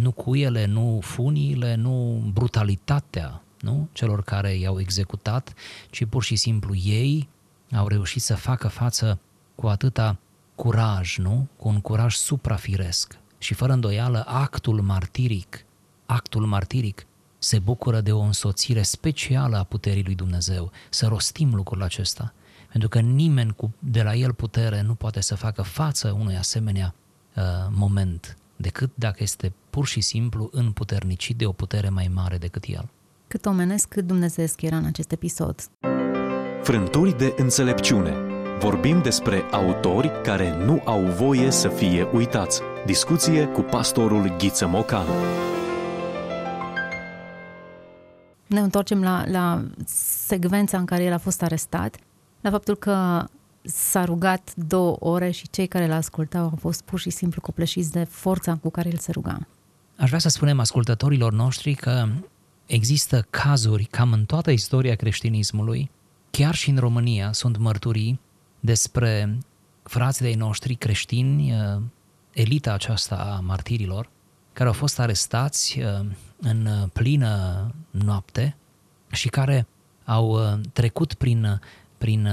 nu 0.00 0.10
cuiele, 0.10 0.64
nu 0.64 0.98
funiile, 1.02 1.74
nu 1.74 2.22
brutalitatea 2.32 3.42
nu? 3.60 3.88
celor 3.92 4.22
care 4.22 4.54
i-au 4.54 4.80
executat, 4.80 5.54
ci 5.90 6.04
pur 6.04 6.22
și 6.22 6.36
simplu 6.36 6.74
ei 6.74 7.28
au 7.72 7.88
reușit 7.88 8.22
să 8.22 8.34
facă 8.34 8.68
față 8.68 9.18
cu 9.54 9.66
atâta 9.66 10.18
curaj, 10.54 11.18
nu? 11.18 11.48
cu 11.56 11.68
un 11.68 11.80
curaj 11.80 12.14
suprafiresc. 12.14 13.18
Și 13.38 13.54
fără 13.54 13.72
îndoială, 13.72 14.24
actul 14.26 14.80
martiric, 14.80 15.64
actul 16.06 16.46
martiric 16.46 17.06
se 17.38 17.58
bucură 17.58 18.00
de 18.00 18.12
o 18.12 18.20
însoțire 18.20 18.82
specială 18.82 19.56
a 19.56 19.62
puterii 19.64 20.04
lui 20.04 20.14
Dumnezeu. 20.14 20.70
Să 20.90 21.06
rostim 21.06 21.54
lucrul 21.54 21.82
acesta. 21.82 22.32
Pentru 22.70 22.88
că 22.88 23.00
nimeni 23.00 23.54
cu, 23.54 23.74
de 23.78 24.02
la 24.02 24.14
el 24.14 24.32
putere 24.32 24.80
nu 24.80 24.94
poate 24.94 25.20
să 25.20 25.34
facă 25.34 25.62
față 25.62 26.16
unui 26.18 26.36
asemenea 26.36 26.94
uh, 27.36 27.42
moment, 27.70 28.36
decât 28.60 28.90
dacă 28.94 29.16
este 29.22 29.52
pur 29.70 29.86
și 29.86 30.00
simplu 30.00 30.48
împuternicit 30.52 31.36
de 31.36 31.46
o 31.46 31.52
putere 31.52 31.88
mai 31.88 32.10
mare 32.14 32.36
decât 32.36 32.64
el. 32.66 32.88
cât 33.26 33.46
omenesc, 33.46 33.88
cât 33.88 34.06
dumnezeesc 34.06 34.62
era 34.62 34.76
în 34.76 34.84
acest 34.84 35.12
episod. 35.12 35.70
Frânturi 36.62 37.18
de 37.18 37.34
înțelepciune. 37.36 38.14
Vorbim 38.58 39.02
despre 39.02 39.42
autori 39.50 40.10
care 40.22 40.64
nu 40.64 40.82
au 40.84 41.02
voie 41.02 41.50
să 41.50 41.68
fie 41.68 42.08
uitați. 42.12 42.60
Discuție 42.86 43.46
cu 43.46 43.60
pastorul 43.60 44.36
Ghiță 44.38 44.66
Mocan. 44.66 45.06
Ne 48.46 48.60
întoarcem 48.60 49.02
la, 49.02 49.24
la 49.28 49.64
secvența 50.26 50.78
în 50.78 50.84
care 50.84 51.04
el 51.04 51.12
a 51.12 51.18
fost 51.18 51.42
arestat, 51.42 51.96
la 52.40 52.50
faptul 52.50 52.76
că 52.76 53.24
s-a 53.62 54.04
rugat 54.04 54.54
două 54.54 54.96
ore 55.00 55.30
și 55.30 55.48
cei 55.50 55.66
care 55.66 55.86
l-ascultau 55.86 56.42
au 56.42 56.56
fost 56.60 56.82
pur 56.82 56.98
și 56.98 57.10
simplu 57.10 57.40
copleșiți 57.40 57.90
de 57.90 58.04
forța 58.04 58.56
cu 58.56 58.70
care 58.70 58.88
el 58.88 58.98
se 58.98 59.12
ruga. 59.12 59.46
Aș 59.96 60.08
vrea 60.08 60.20
să 60.20 60.28
spunem 60.28 60.60
ascultătorilor 60.60 61.32
noștri 61.32 61.74
că 61.74 62.08
există 62.66 63.26
cazuri, 63.30 63.84
cam 63.84 64.12
în 64.12 64.24
toată 64.24 64.50
istoria 64.50 64.94
creștinismului, 64.94 65.90
chiar 66.30 66.54
și 66.54 66.70
în 66.70 66.76
România 66.76 67.32
sunt 67.32 67.56
mărturii 67.56 68.20
despre 68.60 69.38
frații 69.82 70.24
de 70.30 70.34
noștri 70.34 70.74
creștini, 70.74 71.52
uh, 71.52 71.82
elita 72.32 72.72
aceasta 72.72 73.16
a 73.16 73.40
martirilor, 73.40 74.10
care 74.52 74.68
au 74.68 74.74
fost 74.74 74.98
arestați 74.98 75.78
uh, 75.78 76.06
în 76.40 76.88
plină 76.92 77.66
noapte 77.90 78.56
și 79.10 79.28
care 79.28 79.66
au 80.04 80.28
uh, 80.30 80.60
trecut 80.72 81.14
prin, 81.14 81.60
prin 82.00 82.28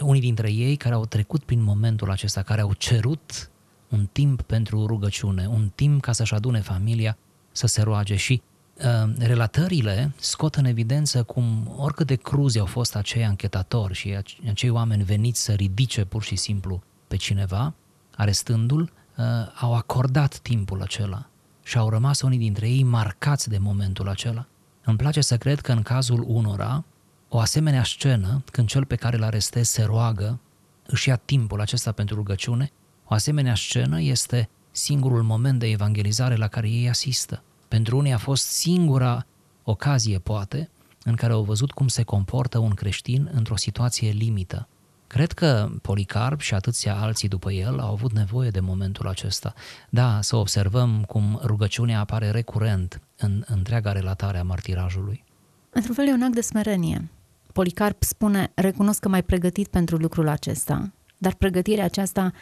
unii 0.00 0.20
dintre 0.20 0.52
ei 0.52 0.76
care 0.76 0.94
au 0.94 1.06
trecut 1.06 1.42
prin 1.42 1.62
momentul 1.62 2.10
acesta, 2.10 2.42
care 2.42 2.60
au 2.60 2.72
cerut 2.72 3.50
un 3.88 4.08
timp 4.12 4.42
pentru 4.42 4.86
rugăciune, 4.86 5.46
un 5.46 5.70
timp 5.74 6.02
ca 6.02 6.12
să-și 6.12 6.34
adune 6.34 6.60
familia 6.60 7.16
să 7.52 7.66
se 7.66 7.82
roage 7.82 8.16
și 8.16 8.42
uh, 8.74 9.12
relatările 9.18 10.12
scot 10.18 10.54
în 10.54 10.64
evidență 10.64 11.22
cum 11.22 11.74
oricât 11.76 12.06
de 12.06 12.14
cruzi 12.14 12.58
au 12.58 12.66
fost 12.66 12.96
acei 12.96 13.24
anchetatori 13.24 13.94
și 13.94 14.16
acei 14.48 14.70
oameni 14.70 15.02
veniți 15.02 15.42
să 15.42 15.52
ridice 15.52 16.04
pur 16.04 16.22
și 16.22 16.36
simplu 16.36 16.82
pe 17.08 17.16
cineva, 17.16 17.74
arestându-l, 18.16 18.92
uh, 19.16 19.24
au 19.60 19.74
acordat 19.74 20.38
timpul 20.38 20.82
acela 20.82 21.28
și 21.62 21.78
au 21.78 21.88
rămas 21.88 22.20
unii 22.20 22.38
dintre 22.38 22.68
ei 22.68 22.82
marcați 22.82 23.48
de 23.48 23.58
momentul 23.58 24.08
acela. 24.08 24.46
Îmi 24.84 24.96
place 24.96 25.20
să 25.20 25.36
cred 25.36 25.60
că 25.60 25.72
în 25.72 25.82
cazul 25.82 26.24
unora, 26.28 26.84
o 27.32 27.38
asemenea 27.38 27.84
scenă, 27.84 28.42
când 28.52 28.68
cel 28.68 28.84
pe 28.84 28.96
care 28.96 29.16
îl 29.16 29.22
arestez 29.22 29.68
se 29.68 29.82
roagă, 29.82 30.40
își 30.86 31.08
ia 31.08 31.16
timpul 31.16 31.60
acesta 31.60 31.92
pentru 31.92 32.14
rugăciune, 32.14 32.70
o 33.04 33.14
asemenea 33.14 33.54
scenă 33.54 34.00
este 34.00 34.48
singurul 34.70 35.22
moment 35.22 35.58
de 35.58 35.66
evangelizare 35.66 36.36
la 36.36 36.48
care 36.48 36.68
ei 36.68 36.88
asistă. 36.88 37.42
Pentru 37.68 37.96
unii 37.96 38.12
a 38.12 38.18
fost 38.18 38.46
singura 38.46 39.26
ocazie, 39.62 40.18
poate, 40.18 40.70
în 41.04 41.14
care 41.14 41.32
au 41.32 41.42
văzut 41.42 41.70
cum 41.70 41.88
se 41.88 42.02
comportă 42.02 42.58
un 42.58 42.74
creștin 42.74 43.30
într-o 43.32 43.56
situație 43.56 44.10
limită. 44.10 44.68
Cred 45.06 45.32
că 45.32 45.70
Policarp 45.82 46.40
și 46.40 46.54
atâția 46.54 46.96
alții 46.96 47.28
după 47.28 47.52
el 47.52 47.80
au 47.80 47.92
avut 47.92 48.12
nevoie 48.12 48.50
de 48.50 48.60
momentul 48.60 49.08
acesta. 49.08 49.54
Da, 49.88 50.18
să 50.20 50.36
observăm 50.36 51.04
cum 51.06 51.40
rugăciunea 51.44 52.00
apare 52.00 52.30
recurent 52.30 53.00
în 53.16 53.44
întreaga 53.46 53.92
relatare 53.92 54.38
a 54.38 54.42
martirajului. 54.42 55.24
Într-un 55.70 55.94
fel 55.94 56.08
e 56.08 56.12
un 56.12 56.22
act 56.22 56.34
de 56.34 56.40
smerenie. 56.40 57.10
Policarp 57.52 58.02
spune, 58.02 58.52
recunosc 58.54 59.00
că 59.00 59.08
m-ai 59.08 59.22
pregătit 59.22 59.68
pentru 59.68 59.96
lucrul 59.96 60.28
acesta, 60.28 60.92
dar 61.18 61.34
pregătirea 61.34 61.84
aceasta 61.84 62.32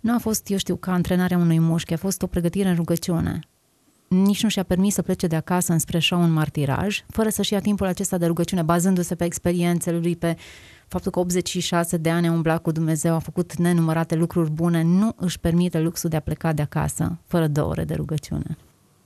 nu 0.00 0.14
a 0.14 0.18
fost, 0.18 0.50
eu 0.50 0.56
știu, 0.56 0.76
ca 0.76 0.92
antrenarea 0.92 1.36
unui 1.36 1.58
mușchi, 1.58 1.92
a 1.92 1.96
fost 1.96 2.22
o 2.22 2.26
pregătire 2.26 2.68
în 2.68 2.74
rugăciune. 2.74 3.40
Nici 4.08 4.42
nu 4.42 4.48
și-a 4.48 4.62
permis 4.62 4.94
să 4.94 5.02
plece 5.02 5.26
de 5.26 5.36
acasă 5.36 5.72
înspre 5.72 5.96
așa 5.96 6.16
un 6.16 6.30
martiraj, 6.30 7.04
fără 7.08 7.28
să-și 7.28 7.52
ia 7.52 7.60
timpul 7.60 7.86
acesta 7.86 8.18
de 8.18 8.26
rugăciune, 8.26 8.62
bazându-se 8.62 9.14
pe 9.14 9.24
experiențele 9.24 9.98
lui, 9.98 10.16
pe 10.16 10.36
faptul 10.88 11.10
că 11.10 11.18
86 11.18 11.96
de 11.96 12.10
ani 12.10 12.28
a 12.28 12.32
umblat 12.32 12.62
cu 12.62 12.70
Dumnezeu, 12.70 13.14
a 13.14 13.18
făcut 13.18 13.56
nenumărate 13.56 14.14
lucruri 14.14 14.50
bune, 14.50 14.82
nu 14.82 15.12
își 15.16 15.38
permite 15.38 15.80
luxul 15.80 16.10
de 16.10 16.16
a 16.16 16.20
pleca 16.20 16.52
de 16.52 16.62
acasă 16.62 17.18
fără 17.26 17.46
două 17.46 17.68
ore 17.68 17.84
de 17.84 17.94
rugăciune. 17.94 18.56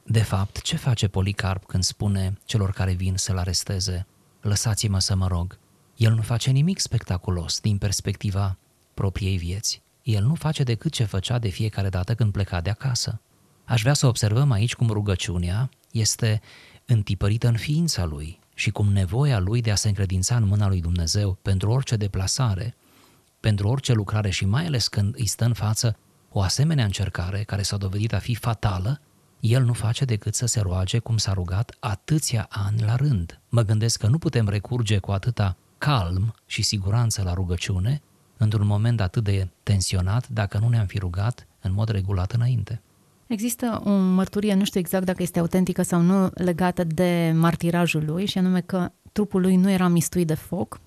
De 0.07 0.23
fapt, 0.23 0.61
ce 0.61 0.77
face 0.77 1.09
Policarp 1.09 1.65
când 1.65 1.83
spune 1.83 2.39
celor 2.45 2.71
care 2.71 2.93
vin 2.93 3.15
să-l 3.17 3.39
aresteze, 3.39 4.07
lăsați-mă 4.49 4.99
să 4.99 5.15
mă 5.15 5.27
rog? 5.27 5.59
El 5.97 6.13
nu 6.15 6.23
face 6.23 6.51
nimic 6.51 6.79
spectaculos 6.79 7.61
din 7.61 7.79
perspectiva 7.79 8.57
propriei 8.95 9.37
vieți. 9.37 9.83
el 10.03 10.25
nu 10.25 10.35
face 10.35 10.63
decât 10.63 10.93
ce 10.93 11.05
făcea 11.05 11.39
de 11.39 11.49
fiecare 11.49 11.89
dată 11.89 12.15
când 12.15 12.33
pleca 12.33 12.61
de 12.61 12.71
acasă. 12.71 13.21
Aș 13.65 13.81
vrea 13.81 13.95
să 13.95 14.07
observăm 14.07 14.51
aici 14.51 14.75
cum 14.75 14.89
rugăciunea 14.89 15.71
este 15.91 16.41
întipărită 16.85 17.49
în 17.49 17.57
ființa 17.57 18.05
lui 18.05 18.39
și 18.55 18.71
cum 18.71 18.93
nevoia 18.93 19.39
lui 19.39 19.61
de 19.61 19.71
a 19.71 19.75
se 19.75 19.89
încredința 19.89 20.37
în 20.37 20.47
mâna 20.47 20.69
lui 20.69 20.81
Dumnezeu 20.81 21.39
pentru 21.43 21.71
orice 21.71 21.97
deplasare, 21.97 22.75
pentru 23.41 23.69
orice 23.69 23.93
lucrare 23.93 24.31
și 24.31 24.45
mai 24.45 24.67
ales 24.67 24.89
când 24.89 25.15
îi 25.19 25.27
stă 25.27 25.45
în 25.45 25.53
față 25.53 25.97
o 26.31 26.41
asemenea 26.41 26.85
încercare 26.85 27.43
care 27.43 27.63
s-a 27.63 27.77
dovedit 27.77 28.13
a 28.13 28.19
fi 28.19 28.35
fatală, 28.35 29.01
el 29.47 29.65
nu 29.65 29.73
face 29.73 30.05
decât 30.05 30.35
să 30.35 30.47
se 30.47 30.61
roage 30.61 30.99
cum 30.99 31.17
s-a 31.17 31.33
rugat 31.33 31.77
atâția 31.81 32.47
ani 32.51 32.83
la 32.83 32.97
rând. 32.97 33.41
Mă 33.49 33.63
gândesc 33.63 33.99
că 33.99 34.07
nu 34.07 34.19
putem 34.19 34.49
recurge 34.49 34.99
cu 34.99 35.11
atâta 35.11 35.57
calm 35.79 36.35
și 36.47 36.63
siguranță 36.63 37.23
la 37.23 37.33
rugăciune 37.33 38.03
într-un 38.37 38.67
moment 38.67 39.01
atât 39.01 39.25
de 39.25 39.49
tensionat 39.63 40.29
dacă 40.29 40.59
nu 40.59 40.69
ne-am 40.69 40.87
fi 40.87 40.99
rugat 40.99 41.47
în 41.61 41.73
mod 41.73 41.89
regulat 41.89 42.33
înainte. 42.33 42.81
Există 43.27 43.83
o 43.85 43.91
mărturie, 43.91 44.55
nu 44.55 44.65
știu 44.65 44.81
exact 44.81 45.05
dacă 45.05 45.23
este 45.23 45.39
autentică 45.39 45.83
sau 45.83 46.01
nu, 46.01 46.31
legată 46.35 46.85
de 46.85 47.33
martirajul 47.35 48.05
lui 48.05 48.27
și 48.27 48.39
anume 48.39 48.61
că 48.61 48.93
trupul 49.13 49.41
lui 49.41 49.57
nu 49.57 49.71
era 49.71 49.89
mistuit 49.89 50.27
de 50.27 50.35
foc 50.35 50.81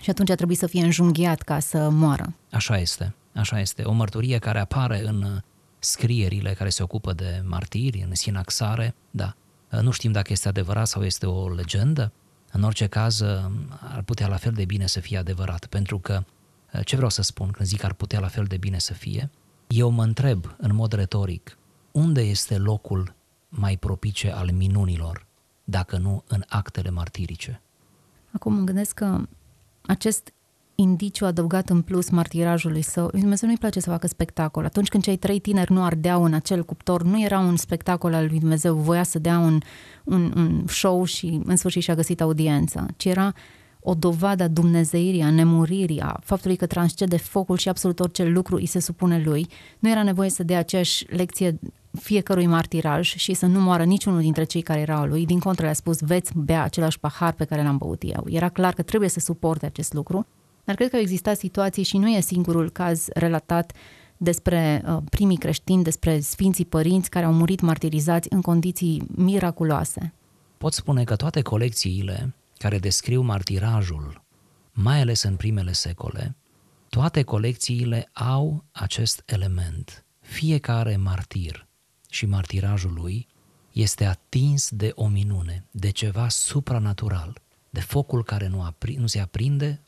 și 0.00 0.10
atunci 0.10 0.30
a 0.30 0.34
trebuit 0.34 0.58
să 0.58 0.66
fie 0.66 0.84
înjunghiat 0.84 1.42
ca 1.42 1.58
să 1.58 1.88
moară. 1.90 2.34
Așa 2.50 2.78
este, 2.78 3.14
așa 3.34 3.60
este. 3.60 3.82
O 3.82 3.92
mărturie 3.92 4.38
care 4.38 4.58
apare 4.58 5.02
în 5.04 5.22
uh, 5.22 5.40
scrierile 5.84 6.52
care 6.52 6.68
se 6.68 6.82
ocupă 6.82 7.12
de 7.12 7.42
martiri, 7.44 8.04
în 8.08 8.14
sinaxare, 8.14 8.94
da. 9.10 9.36
Uh, 9.72 9.80
nu 9.80 9.90
știm 9.90 10.12
dacă 10.12 10.32
este 10.32 10.48
adevărat 10.48 10.86
sau 10.86 11.04
este 11.04 11.26
o 11.26 11.48
legendă. 11.48 12.12
În 12.52 12.62
orice 12.62 12.86
caz, 12.86 13.20
uh, 13.20 13.50
ar 13.80 14.02
putea 14.02 14.28
la 14.28 14.36
fel 14.36 14.52
de 14.52 14.64
bine 14.64 14.86
să 14.86 15.00
fie 15.00 15.18
adevărat, 15.18 15.66
pentru 15.66 15.98
că 15.98 16.24
ce 16.84 16.94
vreau 16.96 17.10
să 17.10 17.22
spun 17.22 17.50
când 17.50 17.68
zic 17.68 17.84
ar 17.84 17.92
putea 17.92 18.20
la 18.20 18.26
fel 18.26 18.44
de 18.44 18.56
bine 18.56 18.78
să 18.78 18.92
fie? 18.92 19.30
Eu 19.66 19.90
mă 19.90 20.02
întreb 20.02 20.54
în 20.58 20.74
mod 20.74 20.92
retoric, 20.92 21.58
unde 21.92 22.20
este 22.20 22.58
locul 22.58 23.14
mai 23.48 23.76
propice 23.76 24.30
al 24.30 24.50
minunilor, 24.50 25.26
dacă 25.64 25.96
nu 25.96 26.24
în 26.26 26.44
actele 26.48 26.90
martirice? 26.90 27.60
Acum 28.30 28.54
mă 28.54 28.64
gândesc 28.64 28.94
că 28.94 29.20
acest 29.86 30.32
indiciu 30.74 31.26
adăugat 31.26 31.68
în 31.68 31.82
plus 31.82 32.10
martirajului 32.10 32.82
său, 32.82 33.10
Dumnezeu 33.10 33.48
nu-i 33.48 33.58
place 33.58 33.80
să 33.80 33.90
facă 33.90 34.06
spectacol. 34.06 34.64
Atunci 34.64 34.88
când 34.88 35.02
cei 35.02 35.16
trei 35.16 35.38
tineri 35.38 35.72
nu 35.72 35.82
ardeau 35.82 36.24
în 36.24 36.34
acel 36.34 36.64
cuptor, 36.64 37.02
nu 37.02 37.22
era 37.22 37.38
un 37.38 37.56
spectacol 37.56 38.14
al 38.14 38.26
lui 38.26 38.38
Dumnezeu, 38.38 38.74
voia 38.74 39.02
să 39.02 39.18
dea 39.18 39.38
un, 39.38 39.60
un, 40.04 40.32
un 40.36 40.64
show 40.66 41.04
și 41.04 41.40
în 41.44 41.56
sfârșit 41.56 41.82
și-a 41.82 41.94
găsit 41.94 42.20
audiența, 42.20 42.86
ci 42.96 43.04
era 43.04 43.32
o 43.84 43.94
dovadă 43.94 44.42
a 44.42 44.48
dumnezeirii, 44.48 45.22
a 45.22 45.30
nemuririi, 45.30 46.00
a 46.00 46.20
faptului 46.24 46.56
că 46.56 46.66
transcede 46.66 47.16
focul 47.16 47.56
și 47.56 47.68
absolut 47.68 48.00
orice 48.00 48.24
lucru 48.24 48.56
îi 48.56 48.66
se 48.66 48.80
supune 48.80 49.22
lui. 49.24 49.46
Nu 49.78 49.90
era 49.90 50.02
nevoie 50.02 50.30
să 50.30 50.42
dea 50.42 50.58
aceeași 50.58 51.06
lecție 51.08 51.58
fiecărui 52.00 52.46
martiraj 52.46 53.14
și 53.16 53.34
să 53.34 53.46
nu 53.46 53.60
moară 53.60 53.84
niciunul 53.84 54.20
dintre 54.20 54.44
cei 54.44 54.62
care 54.62 54.80
erau 54.80 55.04
lui. 55.04 55.26
Din 55.26 55.38
contră 55.38 55.64
le-a 55.64 55.74
spus, 55.74 56.00
veți 56.00 56.32
bea 56.34 56.62
același 56.62 57.00
pahar 57.00 57.32
pe 57.32 57.44
care 57.44 57.62
l-am 57.62 57.76
băut 57.76 58.02
eu. 58.02 58.24
Era 58.28 58.48
clar 58.48 58.74
că 58.74 58.82
trebuie 58.82 59.08
să 59.08 59.20
suporte 59.20 59.66
acest 59.66 59.92
lucru, 59.92 60.26
dar 60.64 60.74
cred 60.74 60.90
că 60.90 60.96
au 60.96 61.02
existat 61.02 61.36
situații 61.36 61.82
și 61.82 61.98
nu 61.98 62.08
e 62.08 62.20
singurul 62.20 62.70
caz 62.70 63.06
relatat 63.14 63.72
despre 64.16 64.82
uh, 64.86 64.98
primii 65.10 65.36
creștini, 65.36 65.82
despre 65.82 66.20
sfinții 66.20 66.64
părinți 66.64 67.10
care 67.10 67.24
au 67.24 67.32
murit 67.32 67.60
martirizați 67.60 68.28
în 68.30 68.40
condiții 68.40 69.02
miraculoase. 69.14 70.12
Pot 70.58 70.72
spune 70.72 71.04
că 71.04 71.16
toate 71.16 71.42
colecțiile 71.42 72.34
care 72.58 72.78
descriu 72.78 73.22
martirajul, 73.22 74.24
mai 74.72 75.00
ales 75.00 75.22
în 75.22 75.36
primele 75.36 75.72
secole, 75.72 76.36
toate 76.88 77.22
colecțiile 77.22 78.08
au 78.12 78.64
acest 78.72 79.22
element. 79.26 80.04
Fiecare 80.20 80.96
martir 80.96 81.66
și 82.10 82.26
martirajul 82.26 82.92
lui 82.94 83.26
este 83.72 84.04
atins 84.04 84.70
de 84.70 84.92
o 84.94 85.08
minune, 85.08 85.64
de 85.70 85.90
ceva 85.90 86.28
supranatural, 86.28 87.42
de 87.70 87.80
focul 87.80 88.24
care 88.24 88.46
nu, 88.46 88.62
apri, 88.62 88.94
nu 88.94 89.06
se 89.06 89.20
aprinde, 89.20 89.82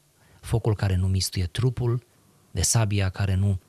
focul 0.45 0.75
care 0.75 0.97
nu 0.97 1.07
mistuie 1.07 1.45
trupul, 1.45 2.03
de 2.51 2.63
sabia 2.63 3.09
care 3.09 3.35
nu, 3.35 3.61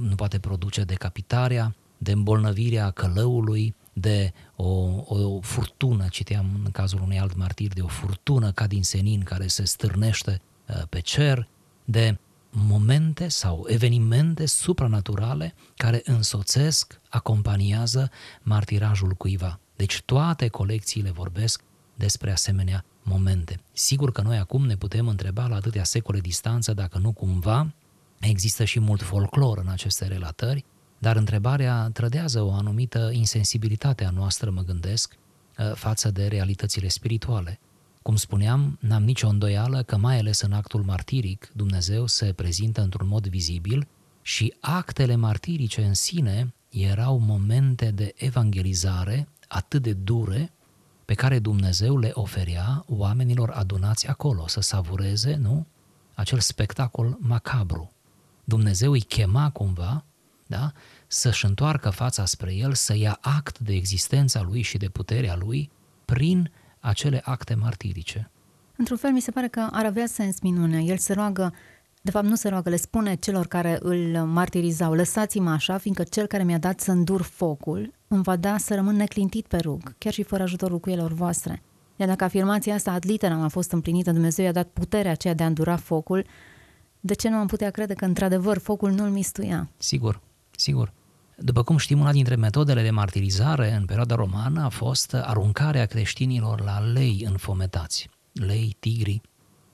nu 0.00 0.14
poate 0.14 0.38
produce 0.38 0.82
decapitarea, 0.82 1.74
de 1.98 2.12
îmbolnăvirea 2.12 2.90
călăului, 2.90 3.74
de 3.92 4.32
o, 4.56 4.68
o 5.06 5.40
furtună, 5.40 6.06
citeam 6.08 6.60
în 6.64 6.70
cazul 6.70 7.00
unui 7.02 7.18
alt 7.18 7.36
martir, 7.36 7.72
de 7.72 7.80
o 7.80 7.86
furtună 7.86 8.52
ca 8.52 8.66
din 8.66 8.82
senin 8.82 9.22
care 9.22 9.46
se 9.46 9.64
stârnește 9.64 10.40
uh, 10.68 10.82
pe 10.88 11.00
cer, 11.00 11.48
de 11.84 12.18
momente 12.50 13.28
sau 13.28 13.64
evenimente 13.68 14.46
supranaturale 14.46 15.54
care 15.76 16.00
însoțesc, 16.04 17.00
acompaniază 17.08 18.10
martirajul 18.42 19.12
cuiva. 19.12 19.58
Deci 19.76 20.02
toate 20.04 20.48
colecțiile 20.48 21.10
vorbesc 21.10 21.62
despre 21.94 22.32
asemenea 22.32 22.84
momente. 23.04 23.60
Sigur 23.72 24.12
că 24.12 24.20
noi 24.20 24.36
acum 24.36 24.66
ne 24.66 24.76
putem 24.76 25.08
întreba 25.08 25.46
la 25.46 25.56
atâtea 25.56 25.84
secole 25.84 26.20
distanță 26.20 26.74
dacă 26.74 26.98
nu 26.98 27.12
cumva 27.12 27.74
există 28.20 28.64
și 28.64 28.80
mult 28.80 29.02
folclor 29.02 29.58
în 29.58 29.68
aceste 29.68 30.06
relatări, 30.06 30.64
dar 30.98 31.16
întrebarea 31.16 31.90
trădează 31.92 32.42
o 32.42 32.52
anumită 32.52 33.10
insensibilitate 33.12 34.04
a 34.04 34.10
noastră, 34.10 34.50
mă 34.50 34.62
gândesc, 34.62 35.16
uh, 35.58 35.72
față 35.74 36.10
de 36.10 36.26
realitățile 36.26 36.88
spirituale. 36.88 37.60
Cum 38.02 38.16
spuneam, 38.16 38.78
n-am 38.80 39.02
nicio 39.02 39.28
îndoială 39.28 39.82
că 39.82 39.96
mai 39.96 40.18
ales 40.18 40.40
în 40.40 40.52
actul 40.52 40.82
martiric 40.82 41.50
Dumnezeu 41.52 42.06
se 42.06 42.32
prezintă 42.32 42.82
într-un 42.82 43.08
mod 43.08 43.26
vizibil 43.26 43.86
și 44.22 44.54
actele 44.60 45.16
martirice 45.16 45.84
în 45.84 45.94
sine 45.94 46.54
erau 46.68 47.18
momente 47.18 47.90
de 47.90 48.12
evangelizare 48.16 49.28
atât 49.48 49.82
de 49.82 49.92
dure 49.92 50.52
pe 51.04 51.14
care 51.14 51.38
Dumnezeu 51.38 51.98
le 51.98 52.10
oferea 52.14 52.84
oamenilor 52.88 53.50
adunați 53.50 54.08
acolo 54.08 54.46
să 54.46 54.60
savureze, 54.60 55.34
nu? 55.34 55.66
Acel 56.14 56.40
spectacol 56.40 57.16
macabru. 57.20 57.92
Dumnezeu 58.44 58.92
îi 58.92 59.00
chema 59.00 59.50
cumva, 59.50 60.04
da? 60.46 60.72
Să-și 61.06 61.44
întoarcă 61.44 61.90
fața 61.90 62.24
spre 62.24 62.54
el, 62.54 62.74
să 62.74 62.94
ia 62.96 63.18
act 63.20 63.58
de 63.58 63.72
existența 63.72 64.42
lui 64.42 64.62
și 64.62 64.76
de 64.76 64.88
puterea 64.88 65.36
lui 65.36 65.70
prin 66.04 66.50
acele 66.80 67.20
acte 67.24 67.54
martirice. 67.54 68.30
Într-un 68.76 68.96
fel, 68.96 69.10
mi 69.10 69.20
se 69.20 69.30
pare 69.30 69.48
că 69.48 69.68
ar 69.70 69.84
avea 69.84 70.06
sens 70.06 70.40
minunea. 70.40 70.80
El 70.80 70.96
se 70.96 71.12
roagă, 71.12 71.54
de 72.04 72.10
fapt 72.10 72.26
nu 72.26 72.34
se 72.34 72.48
roagă, 72.48 72.68
le 72.68 72.76
spune 72.76 73.14
celor 73.14 73.46
care 73.46 73.78
îl 73.80 74.24
martirizau, 74.24 74.94
lăsați-mă 74.94 75.50
așa, 75.50 75.78
fiindcă 75.78 76.02
cel 76.02 76.26
care 76.26 76.42
mi-a 76.42 76.58
dat 76.58 76.80
să 76.80 76.90
îndur 76.90 77.22
focul 77.22 77.92
îmi 78.08 78.22
va 78.22 78.36
da 78.36 78.58
să 78.58 78.74
rămân 78.74 78.96
neclintit 78.96 79.46
pe 79.46 79.56
rug, 79.56 79.94
chiar 79.98 80.12
și 80.12 80.22
fără 80.22 80.42
ajutorul 80.42 80.80
cuielor 80.80 81.12
voastre. 81.12 81.62
Iar 81.96 82.08
dacă 82.08 82.24
afirmația 82.24 82.74
asta 82.74 82.92
ad 82.92 83.04
literam 83.06 83.42
a 83.42 83.48
fost 83.48 83.72
împlinită, 83.72 84.10
Dumnezeu 84.10 84.44
i-a 84.44 84.52
dat 84.52 84.68
puterea 84.68 85.10
aceea 85.10 85.34
de 85.34 85.42
a 85.42 85.46
îndura 85.46 85.76
focul, 85.76 86.24
de 87.00 87.14
ce 87.14 87.28
nu 87.28 87.36
am 87.36 87.46
putea 87.46 87.70
crede 87.70 87.94
că 87.94 88.04
într-adevăr 88.04 88.58
focul 88.58 88.90
nu-l 88.90 89.10
mistuia? 89.10 89.68
Sigur, 89.76 90.20
sigur. 90.50 90.92
După 91.36 91.62
cum 91.62 91.76
știm, 91.76 92.00
una 92.00 92.12
dintre 92.12 92.34
metodele 92.34 92.82
de 92.82 92.90
martirizare 92.90 93.72
în 93.72 93.84
perioada 93.84 94.14
romană 94.14 94.62
a 94.62 94.68
fost 94.68 95.14
aruncarea 95.14 95.86
creștinilor 95.86 96.60
la 96.60 96.80
lei 96.80 97.24
înfometați, 97.28 98.10
lei, 98.32 98.76
tigri 98.80 99.20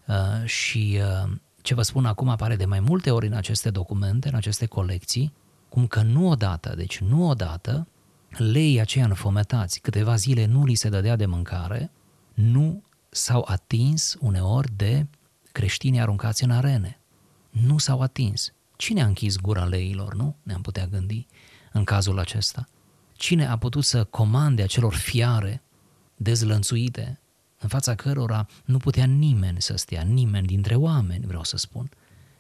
uh, 0.07 0.45
și 0.45 1.01
uh, 1.25 1.31
ce 1.63 1.75
vă 1.75 1.83
spun 1.83 2.07
acum 2.07 2.29
apare 2.29 2.57
de 2.57 2.65
mai 2.65 2.81
multe 2.81 3.11
ori 3.11 3.27
în 3.27 3.33
aceste 3.33 3.71
documente, 3.71 4.29
în 4.29 4.35
aceste 4.35 4.67
colecții, 4.67 5.33
cum 5.69 5.87
că 5.87 6.03
nu 6.03 6.29
odată, 6.29 6.75
deci 6.77 6.99
nu 6.99 7.29
odată, 7.29 7.87
leii 8.29 8.81
aceia 8.81 9.05
înfometați, 9.05 9.81
câteva 9.81 10.15
zile 10.15 10.47
nu 10.47 10.65
li 10.65 10.75
se 10.75 10.89
dădea 10.89 11.17
de 11.17 11.27
mâncare, 11.27 11.91
nu 12.35 12.83
s-au 13.09 13.45
atins 13.49 14.17
uneori 14.21 14.73
de 14.77 15.07
creștini 15.53 16.01
aruncați 16.01 16.45
în 16.45 16.51
arene. 16.51 17.01
Nu 17.51 17.79
s-au 17.79 18.01
atins. 18.01 18.53
Cine 18.77 19.03
a 19.03 19.07
închis 19.07 19.37
gura 19.37 19.65
leilor, 19.65 20.15
nu? 20.15 20.37
Ne-am 20.43 20.61
putea 20.61 20.87
gândi 20.87 21.27
în 21.73 21.85
cazul 21.85 22.19
acesta. 22.19 22.69
Cine 23.13 23.47
a 23.47 23.57
putut 23.57 23.85
să 23.85 24.05
comande 24.05 24.63
acelor 24.63 24.95
fiare 24.95 25.63
dezlănțuite, 26.17 27.20
în 27.61 27.69
fața 27.69 27.95
cărora 27.95 28.47
nu 28.65 28.77
putea 28.77 29.05
nimeni 29.05 29.63
să 29.63 29.77
stea, 29.77 30.03
nimeni 30.03 30.47
dintre 30.47 30.75
oameni, 30.75 31.27
vreau 31.27 31.45
să 31.45 31.57
spun. 31.57 31.91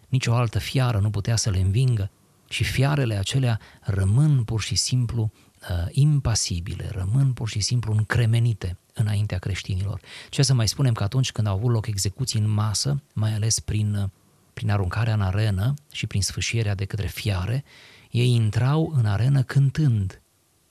Nici 0.08 0.26
o 0.26 0.34
altă 0.34 0.58
fiară 0.58 0.98
nu 0.98 1.10
putea 1.10 1.36
să 1.36 1.50
le 1.50 1.60
învingă 1.60 2.10
și 2.48 2.64
fiarele 2.64 3.14
acelea 3.14 3.60
rămân 3.80 4.44
pur 4.44 4.60
și 4.60 4.74
simplu 4.74 5.30
uh, 5.70 5.86
impasibile, 5.90 6.88
rămân 6.92 7.32
pur 7.32 7.48
și 7.48 7.60
simplu 7.60 7.92
încremenite 7.92 8.76
înaintea 8.94 9.38
creștinilor. 9.38 10.00
Ce 10.28 10.42
să 10.42 10.54
mai 10.54 10.68
spunem 10.68 10.92
că 10.92 11.02
atunci 11.02 11.32
când 11.32 11.46
au 11.46 11.54
avut 11.54 11.70
loc 11.70 11.86
execuții 11.86 12.40
în 12.40 12.48
masă, 12.48 13.02
mai 13.12 13.34
ales 13.34 13.60
prin, 13.60 13.94
uh, 13.94 14.08
prin 14.54 14.70
aruncarea 14.70 15.14
în 15.14 15.20
arenă 15.20 15.74
și 15.92 16.06
prin 16.06 16.22
sfâșierea 16.22 16.74
de 16.74 16.84
către 16.84 17.06
fiare, 17.06 17.64
ei 18.10 18.34
intrau 18.34 18.92
în 18.96 19.06
arenă 19.06 19.42
cântând. 19.42 20.19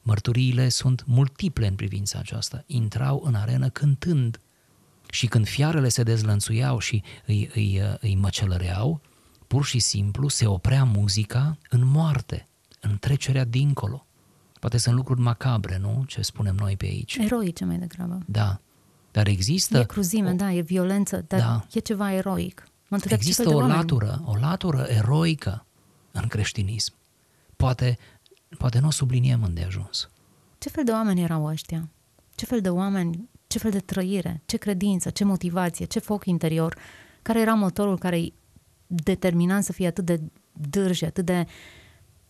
Mărturiile 0.10 0.70
sunt 0.70 1.04
multiple 1.06 1.68
în 1.68 1.76
privința 1.76 2.20
aceasta. 2.20 2.64
Intrau 2.66 3.24
în 3.26 3.36
arenă 3.36 3.70
cântând. 3.70 4.40
Și 5.10 5.28
când 5.28 5.48
fiarele 5.48 5.90
se 5.90 6.04
dezlănțuiau 6.04 6.80
și 6.80 7.04
îi, 7.26 7.50
îi, 7.54 7.82
îi 8.00 8.16
măcelăreau, 8.16 9.02
Pur 9.50 9.66
și 9.66 9.80
simplu 9.80 10.28
se 10.28 10.48
oprea 10.48 10.84
muzica 10.84 11.58
în 11.70 11.86
moarte, 11.86 12.48
în 12.80 12.98
trecerea 13.00 13.46
dincolo. 13.46 14.06
Poate 14.60 14.78
sunt 14.78 14.96
lucruri 14.96 15.20
macabre, 15.20 15.78
nu? 15.78 16.04
Ce 16.08 16.22
spunem 16.22 16.56
noi 16.56 16.78
pe 16.78 16.86
aici. 16.86 17.16
Eroice 17.16 17.66
mai 17.66 17.78
degrabă. 17.78 18.20
Da. 18.26 18.60
Dar 19.12 19.28
există... 19.28 19.78
E 19.78 19.86
cruzime, 19.86 20.32
o... 20.32 20.34
da, 20.34 20.52
e 20.52 20.62
violență, 20.62 21.26
dar 21.28 21.40
da. 21.40 21.66
e 21.72 21.80
ceva 21.80 22.14
eroic. 22.14 22.68
Mă 22.88 22.98
există 23.10 23.50
o 23.50 23.68
latură, 23.68 24.22
o 24.26 24.36
latură 24.36 24.86
eroică 24.90 25.66
în 26.12 26.28
creștinism. 26.28 26.94
Poate, 27.56 27.98
poate 28.58 28.80
nu 28.80 28.88
o 28.88 28.92
subliniem 28.92 29.44
îndeajuns. 29.44 30.10
Ce 30.58 30.70
fel 30.70 30.84
de 30.84 30.92
oameni 30.92 31.22
erau 31.22 31.46
ăștia? 31.46 31.90
Ce 32.36 32.46
fel 32.46 32.62
de 32.62 32.70
oameni, 32.70 33.30
ce 33.48 33.58
fel 33.58 33.72
de 33.72 33.80
trăire, 33.80 34.42
ce 34.46 34.58
credință, 34.58 35.10
ce 35.10 35.24
motivație, 35.24 35.86
ce 35.86 36.00
foc 36.00 36.26
interior, 36.26 36.78
care 37.22 37.40
era 37.40 37.54
motorul 37.54 37.98
care 37.98 38.16
îi 38.16 38.34
determina 38.88 39.62
să 39.62 39.74
fie 39.74 39.88
atât 39.88 40.06
de 40.06 40.22
dârji, 40.52 41.06
atât 41.06 41.26
de 41.26 41.46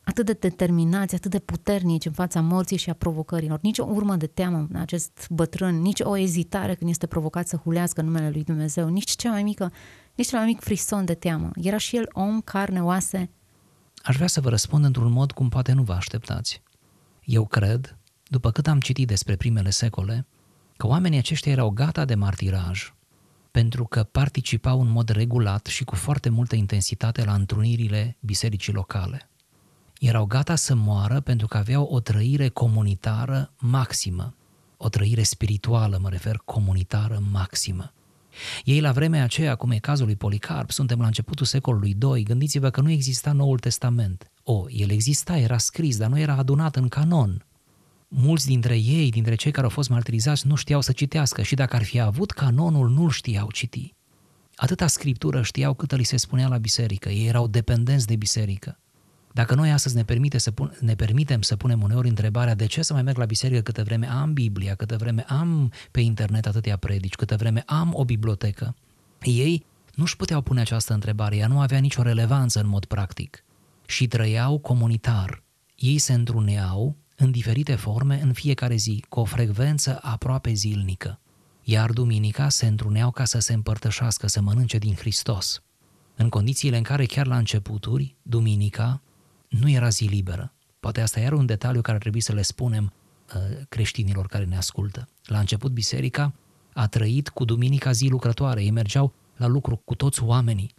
atât 0.04 0.26
de 0.26 0.34
determinați, 0.34 1.16
atât 1.16 1.32
de 1.32 1.40
puternici 1.40 2.06
în 2.06 2.12
fața 2.12 2.42
morții 2.42 2.78
și 2.78 2.90
a 2.90 2.94
provocărilor. 2.94 3.60
Nici 3.62 3.78
o 3.78 3.86
urmă 3.86 4.16
de 4.16 4.28
teamă 4.28 4.68
în 4.70 4.76
acest 4.76 5.28
bătrân, 5.30 5.82
nici 5.82 6.00
o 6.00 6.18
ezitare 6.18 6.76
când 6.76 6.90
este 6.90 7.08
provocat 7.08 7.48
să 7.48 7.56
hulească 7.56 8.02
numele 8.02 8.30
lui 8.30 8.44
Dumnezeu, 8.44 8.88
nici 8.88 9.12
cea 9.12 9.30
mai 9.30 9.44
mică, 9.44 9.72
nici 10.16 10.28
cel 10.28 10.38
mai 10.38 10.48
mic 10.48 10.60
frison 10.60 11.06
de 11.06 11.14
teamă. 11.14 11.52
Era 11.56 11.78
și 11.78 11.96
el 11.96 12.10
om, 12.12 12.42
carne, 12.42 12.84
oase. 12.84 13.30
Aș 14.04 14.16
vrea 14.16 14.28
să 14.28 14.42
vă 14.42 14.50
răspund 14.50 14.86
într-un 14.86 15.12
mod 15.12 15.32
cum 15.32 15.50
poate 15.50 15.72
nu 15.72 15.84
vă 15.84 15.94
așteptați. 15.94 16.62
Eu 17.24 17.46
cred, 17.46 17.98
după 18.28 18.52
cât 18.52 18.68
am 18.68 18.80
citit 18.80 19.08
despre 19.08 19.36
primele 19.36 19.70
secole, 19.70 20.28
că 20.78 20.88
oamenii 20.88 21.18
aceștia 21.18 21.52
erau 21.52 21.70
gata 21.70 22.06
de 22.06 22.16
martiraj, 22.16 22.94
pentru 23.52 23.86
că 23.86 24.04
participau 24.04 24.82
în 24.82 24.90
mod 24.90 25.10
regulat 25.10 25.66
și 25.66 25.84
cu 25.84 25.96
foarte 25.96 26.30
multă 26.30 26.56
intensitate 26.56 27.24
la 27.24 27.34
întrunirile 27.34 28.18
bisericii 28.20 28.74
locale. 28.74 29.30
Erau 30.00 30.26
gata 30.26 30.56
să 30.56 30.76
moară 30.76 31.20
pentru 31.20 31.48
că 31.48 31.58
aveau 31.58 31.84
o 31.84 32.00
trăire 32.00 32.50
comunitară 32.50 33.54
maximă, 33.58 34.36
o 34.78 34.90
trăire 34.90 35.24
spirituală, 35.24 35.98
mă 36.02 36.10
refer, 36.10 36.42
comunitară 36.46 37.20
maximă. 37.32 37.94
Ei 38.64 38.80
la 38.80 38.92
vremea 38.92 39.24
aceea, 39.24 39.56
cum 39.56 39.72
e 39.72 39.78
cazul 39.78 40.06
lui 40.06 40.16
Policarp, 40.16 40.72
suntem 40.72 41.00
la 41.00 41.06
începutul 41.06 41.46
secolului 41.46 41.98
II, 42.02 42.24
gândiți-vă 42.24 42.70
că 42.70 42.82
nu 42.82 42.92
exista 42.92 43.32
Noul 43.32 43.60
Testament. 43.60 44.32
O, 44.44 44.66
el 44.70 44.90
exista, 44.90 45.38
era 45.38 45.58
scris, 45.58 45.98
dar 45.98 46.10
nu 46.10 46.20
era 46.20 46.36
adunat 46.36 46.76
în 46.76 46.88
canon. 46.88 47.46
Mulți 48.08 48.46
dintre 48.46 48.78
ei, 48.78 49.10
dintre 49.10 49.36
cei 49.36 49.52
care 49.52 49.66
au 49.66 49.72
fost 49.72 49.90
martirizați, 49.90 50.48
nu 50.48 50.56
știau 50.56 50.82
să 50.82 50.92
citească 50.92 51.42
și 51.42 51.56
dacă 51.56 51.76
ar 51.76 51.84
fi 51.84 52.00
avut 52.00 52.32
canonul, 52.32 52.90
nu-l 52.90 53.10
știau 53.10 53.52
citi. 53.52 53.94
Atâta 54.56 54.88
scriptură 54.88 55.42
știau 55.42 55.74
câtă 55.74 55.96
li 55.96 56.04
se 56.04 56.18
spunea 56.18 56.48
la 56.48 56.58
biserică, 56.58 57.10
ei 57.10 57.28
erau 57.28 57.48
dependenți 57.48 58.08
de 58.08 58.16
biserică. 58.16 58.80
Dacă 59.34 59.56
noi 59.56 59.72
astăzi 59.72 59.96
ne, 59.96 60.04
permite 60.04 60.38
să 60.38 60.52
pun, 60.52 60.78
ne 60.80 60.96
permitem 60.96 61.42
să 61.42 61.56
punem 61.56 61.82
uneori 61.82 62.08
întrebarea 62.08 62.56
de 62.56 62.66
ce 62.66 62.82
să 62.82 62.94
mai 62.94 63.02
merg 63.02 63.18
la 63.18 63.26
biserică 63.26 63.62
câtă 63.62 63.84
vreme 63.84 64.10
am 64.10 64.34
Biblia, 64.34 64.76
câtă 64.76 64.96
vreme 64.98 65.26
am 65.28 65.72
pe 65.92 66.02
internet 66.02 66.46
atâtea 66.46 66.78
predici, 66.78 67.16
câtă 67.16 67.36
vreme 67.36 67.64
am 67.66 67.94
o 67.94 68.06
bibliotecă, 68.06 68.76
ei 69.22 69.66
nu-și 69.96 70.16
puteau 70.16 70.42
pune 70.42 70.62
această 70.62 70.94
întrebare, 70.94 71.36
ea 71.36 71.48
nu 71.48 71.60
avea 71.60 71.80
nicio 71.80 72.02
relevanță 72.02 72.60
în 72.60 72.68
mod 72.68 72.86
practic 72.86 73.44
și 73.86 74.08
trăiau 74.08 74.58
comunitar. 74.58 75.44
Ei 75.76 75.98
se 75.98 76.14
întruneau 76.14 76.96
în 77.16 77.32
diferite 77.32 77.76
forme 77.76 78.22
în 78.22 78.34
fiecare 78.34 78.76
zi, 78.76 79.06
cu 79.10 79.20
o 79.20 79.24
frecvență 79.24 80.00
aproape 80.02 80.54
zilnică. 80.54 81.20
Iar 81.64 81.92
duminica 81.92 82.50
se 82.50 82.68
întruneau 82.68 83.12
ca 83.12 83.26
să 83.26 83.40
se 83.40 83.54
împărtășească, 83.54 84.28
să 84.28 84.42
mănânce 84.42 84.78
din 84.78 84.96
Hristos. 84.96 85.62
În 86.16 86.30
condițiile 86.30 86.78
în 86.78 86.84
care 86.84 87.06
chiar 87.06 87.28
la 87.28 87.38
începuturi, 87.38 88.16
duminica, 88.22 89.02
nu 89.50 89.70
era 89.70 89.90
zi 89.90 90.04
liberă. 90.04 90.54
Poate 90.80 91.02
asta 91.02 91.20
era 91.20 91.36
un 91.36 91.46
detaliu 91.46 91.82
care 91.82 91.96
ar 91.96 92.02
trebui 92.02 92.20
să 92.20 92.34
le 92.34 92.42
spunem 92.42 92.94
uh, 93.36 93.42
creștinilor 93.70 94.28
care 94.28 94.46
ne 94.46 94.58
ascultă. 94.58 95.08
La 95.24 95.40
început, 95.40 95.72
biserica 95.72 96.34
a 96.74 96.88
trăit 96.88 97.30
cu 97.30 97.46
duminica 97.46 97.92
zi 97.92 98.08
lucrătoare. 98.08 98.64
Ei 98.64 98.72
mergeau 98.72 99.14
la 99.36 99.48
lucru 99.48 99.76
cu 99.86 99.96
toți 99.96 100.24
oamenii. 100.24 100.74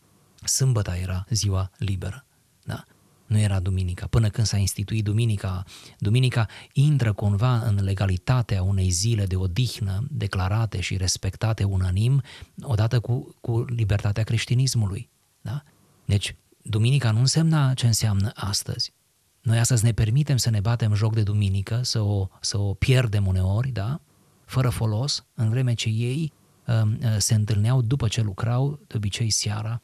Sâmbăta 0.44 0.96
era 0.96 1.26
ziua 1.30 1.70
liberă. 1.78 2.24
Da? 2.64 2.84
Nu 3.26 3.38
era 3.38 3.60
duminica. 3.60 4.06
Până 4.06 4.28
când 4.28 4.46
s-a 4.46 4.56
instituit 4.56 5.04
duminica, 5.04 5.64
duminica 5.98 6.46
intră 6.72 7.12
cumva 7.12 7.58
în 7.58 7.82
legalitatea 7.82 8.62
unei 8.62 8.88
zile 8.88 9.26
de 9.26 9.36
odihnă 9.36 10.06
declarate 10.10 10.80
și 10.80 10.96
respectate 10.96 11.64
unanim, 11.64 12.22
odată 12.62 13.00
cu, 13.00 13.36
cu 13.40 13.64
libertatea 13.68 14.22
creștinismului. 14.22 15.08
Da? 15.40 15.62
Deci, 16.04 16.36
duminica 16.62 17.10
nu 17.10 17.18
însemna 17.18 17.74
ce 17.74 17.86
înseamnă 17.86 18.30
astăzi. 18.34 18.92
Noi 19.40 19.58
astăzi 19.58 19.84
ne 19.84 19.92
permitem 19.92 20.36
să 20.36 20.50
ne 20.50 20.60
batem 20.60 20.94
joc 20.94 21.14
de 21.14 21.22
duminică, 21.22 21.80
să 21.82 22.00
o, 22.00 22.28
să 22.40 22.58
o 22.58 22.74
pierdem 22.74 23.26
uneori, 23.26 23.70
da? 23.70 24.00
fără 24.50 24.68
folos, 24.68 25.24
în 25.34 25.50
vreme 25.50 25.74
ce 25.74 25.88
ei 25.88 26.32
uh, 26.66 26.82
se 27.18 27.34
întâlneau 27.34 27.82
după 27.82 28.08
ce 28.08 28.20
lucrau, 28.20 28.80
de 28.86 28.96
obicei 28.96 29.30
seara, 29.30 29.80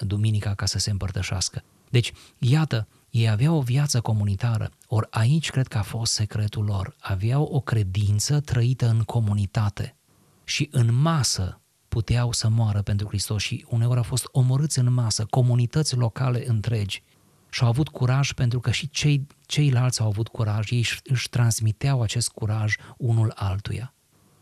duminica, 0.00 0.54
ca 0.54 0.66
să 0.66 0.78
se 0.78 0.90
împărtășească. 0.90 1.62
Deci, 1.90 2.12
iată, 2.38 2.88
ei 3.10 3.28
aveau 3.28 3.56
o 3.56 3.60
viață 3.60 4.00
comunitară, 4.00 4.70
ori 4.86 5.06
aici 5.10 5.50
cred 5.50 5.68
că 5.68 5.78
a 5.78 5.82
fost 5.82 6.12
secretul 6.12 6.64
lor. 6.64 6.96
Aveau 7.00 7.42
o 7.42 7.60
credință 7.60 8.40
trăită 8.40 8.88
în 8.88 9.02
comunitate 9.02 9.96
și 10.44 10.68
în 10.72 10.94
masă 10.94 11.60
puteau 11.92 12.32
să 12.32 12.48
moară 12.48 12.82
pentru 12.82 13.06
Hristos 13.06 13.42
și 13.42 13.64
uneori 13.68 13.96
au 13.96 14.02
fost 14.02 14.28
omorâți 14.30 14.78
în 14.78 14.92
masă, 14.92 15.24
comunități 15.24 15.96
locale 15.96 16.48
întregi 16.48 17.02
și 17.50 17.62
au 17.62 17.68
avut 17.68 17.88
curaj 17.88 18.32
pentru 18.32 18.60
că 18.60 18.70
și 18.70 18.90
cei, 18.90 19.26
ceilalți 19.46 20.00
au 20.00 20.06
avut 20.06 20.28
curaj, 20.28 20.70
ei 20.70 20.78
își, 20.78 21.00
își 21.04 21.28
transmiteau 21.28 22.02
acest 22.02 22.28
curaj 22.28 22.74
unul 22.96 23.32
altuia. 23.34 23.94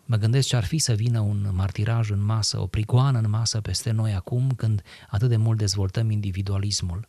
Mă 0.04 0.16
gândesc 0.16 0.48
ce 0.48 0.56
ar 0.56 0.64
fi 0.64 0.78
să 0.78 0.92
vină 0.92 1.20
un 1.20 1.50
martiraj 1.52 2.10
în 2.10 2.24
masă, 2.24 2.60
o 2.60 2.66
prigoană 2.66 3.18
în 3.18 3.30
masă 3.30 3.60
peste 3.60 3.90
noi 3.90 4.14
acum, 4.14 4.50
când 4.56 4.82
atât 5.08 5.28
de 5.28 5.36
mult 5.36 5.58
dezvoltăm 5.58 6.10
individualismul 6.10 7.08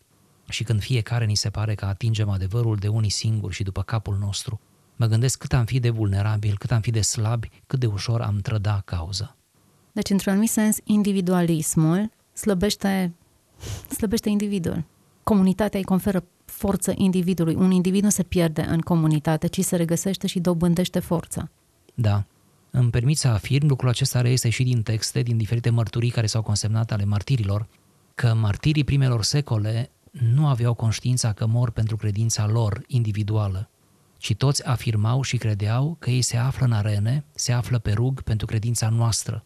și 0.50 0.64
când 0.64 0.82
fiecare 0.82 1.26
ni 1.26 1.36
se 1.36 1.50
pare 1.50 1.76
că 1.76 1.86
atingem 1.86 2.30
adevărul 2.30 2.76
de 2.76 2.88
unii 2.88 3.10
singuri 3.10 3.54
și 3.54 3.64
după 3.64 3.84
capul 3.84 4.18
nostru. 4.18 4.62
Mă 4.96 5.06
gândesc 5.06 5.38
cât 5.38 5.54
am 5.54 5.66
fi 5.66 5.80
de 5.80 5.90
vulnerabil, 5.90 6.58
cât 6.58 6.72
am 6.72 6.82
fi 6.82 6.92
de 6.92 7.02
slabi, 7.02 7.50
cât 7.68 7.80
de 7.80 7.86
ușor 7.86 8.22
am 8.22 8.38
trăda 8.38 8.82
cauza. 8.86 9.36
Deci, 9.92 10.10
într-un 10.10 10.32
anumit 10.32 10.52
sens, 10.52 10.78
individualismul 10.84 12.12
slăbește, 12.34 13.14
slăbește 13.96 14.30
individul. 14.30 14.84
Comunitatea 15.24 15.80
îi 15.80 15.86
conferă 15.86 16.24
forță 16.46 16.94
individului. 16.96 17.56
Un 17.56 17.72
individ 17.72 18.04
nu 18.04 18.10
se 18.10 18.24
pierde 18.24 18.62
în 18.62 18.80
comunitate, 18.80 19.48
ci 19.48 19.60
se 19.60 19.76
regăsește 19.76 20.28
și 20.28 20.40
dobândește 20.40 21.00
forța. 21.00 21.50
Da. 21.94 22.26
Îmi 22.72 22.90
permit 22.90 23.18
să 23.18 23.28
afirm, 23.28 23.68
lucrul 23.68 23.90
acesta 23.90 24.22
reiese 24.22 24.50
și 24.50 24.64
din 24.64 24.82
texte, 24.82 25.22
din 25.22 25.38
diferite 25.38 25.70
mărturii 25.70 26.10
care 26.10 26.28
s-au 26.28 26.42
consemnat 26.42 26.92
ale 26.92 27.06
martirilor, 27.06 27.68
că 28.16 28.34
martirii 28.34 28.84
primelor 28.84 29.24
secole 29.24 29.92
nu 30.12 30.48
aveau 30.48 30.74
conștiința 30.74 31.34
că 31.34 31.46
mor 31.46 31.72
pentru 31.72 31.96
credința 31.96 32.48
lor 32.48 32.84
individuală, 32.88 33.70
ci 34.18 34.36
toți 34.36 34.66
afirmau 34.66 35.22
și 35.22 35.38
credeau 35.38 35.96
că 36.00 36.10
ei 36.10 36.22
se 36.22 36.38
află 36.38 36.66
în 36.66 36.72
arene, 36.72 37.26
se 37.36 37.52
află 37.52 37.80
pe 37.80 37.92
rug 37.92 38.22
pentru 38.22 38.46
credința 38.46 38.90
noastră, 38.90 39.46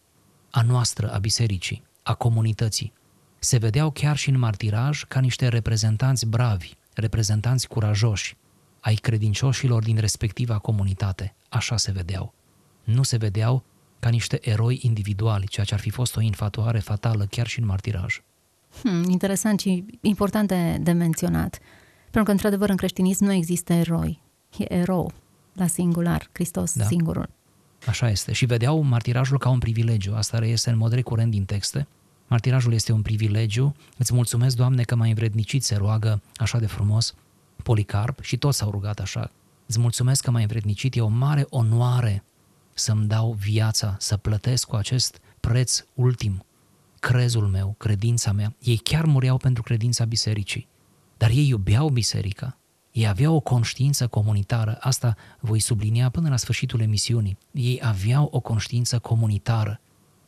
a 0.56 0.62
noastră, 0.62 1.14
a 1.14 1.18
bisericii, 1.18 1.84
a 2.04 2.14
comunității. 2.14 2.94
Se 3.40 3.58
vedeau 3.58 3.92
chiar 3.92 4.18
și 4.18 4.30
în 4.30 4.40
martiraj 4.40 5.04
ca 5.04 5.20
niște 5.20 5.48
reprezentanți 5.48 6.26
bravi, 6.26 6.74
reprezentanți 6.94 7.68
curajoși, 7.68 8.38
ai 8.80 8.96
credincioșilor 8.96 9.84
din 9.84 9.98
respectiva 9.98 10.58
comunitate. 10.58 11.36
Așa 11.50 11.78
se 11.78 11.92
vedeau. 11.92 12.34
Nu 12.84 13.04
se 13.04 13.18
vedeau 13.18 13.64
ca 14.00 14.10
niște 14.10 14.50
eroi 14.50 14.80
individuali, 14.82 15.48
ceea 15.48 15.66
ce 15.66 15.74
ar 15.74 15.80
fi 15.80 15.90
fost 15.90 16.16
o 16.16 16.22
infatuare 16.22 16.80
fatală 16.80 17.26
chiar 17.26 17.48
și 17.48 17.60
în 17.60 17.66
martiraj. 17.66 18.22
Hmm, 18.82 19.04
interesant 19.10 19.60
și 19.60 19.86
important 20.02 20.48
de, 20.48 20.78
de 20.82 20.92
menționat. 20.92 21.60
Pentru 22.04 22.24
că, 22.24 22.32
într-adevăr, 22.32 22.70
în 22.70 22.76
creștinism 22.76 23.24
nu 23.24 23.32
există 23.32 23.74
eroi. 23.74 24.22
E 24.58 24.74
erou, 24.74 25.14
la 25.54 25.68
singular, 25.68 26.30
Hristos 26.32 26.74
da. 26.74 26.86
singurul. 26.86 27.30
Așa 27.86 28.10
este. 28.10 28.34
Și 28.34 28.46
vedeau 28.46 28.82
martirajul 28.82 29.38
ca 29.38 29.50
un 29.50 29.60
privilegiu. 29.60 30.16
Asta 30.16 30.40
reiese 30.40 30.70
în 30.70 30.78
mod 30.78 30.94
recurent 30.94 31.32
din 31.32 31.46
texte. 31.46 31.88
Martirajul 32.28 32.74
este 32.74 32.92
un 32.92 33.02
privilegiu. 33.02 33.76
Îți 33.98 34.14
mulțumesc, 34.14 34.56
Doamne, 34.56 34.84
că 34.84 34.96
m-ai 34.96 35.10
învrednicit, 35.10 35.64
se 35.64 35.76
roagă 35.76 36.22
așa 36.36 36.60
de 36.60 36.66
frumos 36.66 37.16
Policarp 37.64 38.22
și 38.22 38.38
toți 38.38 38.58
s-au 38.58 38.72
rugat 38.72 39.00
așa. 39.00 39.32
Îți 39.66 39.80
mulțumesc 39.80 40.24
că 40.24 40.32
m-ai 40.32 40.42
învrednicit, 40.42 40.96
e 40.96 41.02
o 41.02 41.08
mare 41.08 41.46
onoare 41.50 42.24
să-mi 42.74 43.08
dau 43.08 43.32
viața, 43.32 43.96
să 44.00 44.18
plătesc 44.18 44.68
cu 44.68 44.76
acest 44.76 45.20
preț 45.40 45.86
ultim 45.94 46.46
crezul 47.00 47.48
meu, 47.48 47.76
credința 47.78 48.32
mea. 48.32 48.56
Ei 48.60 48.78
chiar 48.78 49.06
mureau 49.06 49.38
pentru 49.38 49.64
credința 49.64 50.06
bisericii, 50.06 50.68
dar 51.18 51.30
ei 51.30 51.48
iubeau 51.48 51.90
biserica. 51.90 52.58
Ei 52.96 53.08
aveau 53.08 53.36
o 53.36 53.40
conștiință 53.40 54.08
comunitară, 54.08 54.78
asta 54.80 55.16
voi 55.40 55.60
sublinia 55.60 56.10
până 56.10 56.30
la 56.30 56.38
sfârșitul 56.38 56.82
emisiunii. 56.82 57.38
Ei 57.52 57.80
aveau 57.84 58.30
o 58.32 58.40
conștiință 58.40 59.00
comunitară. 59.00 59.80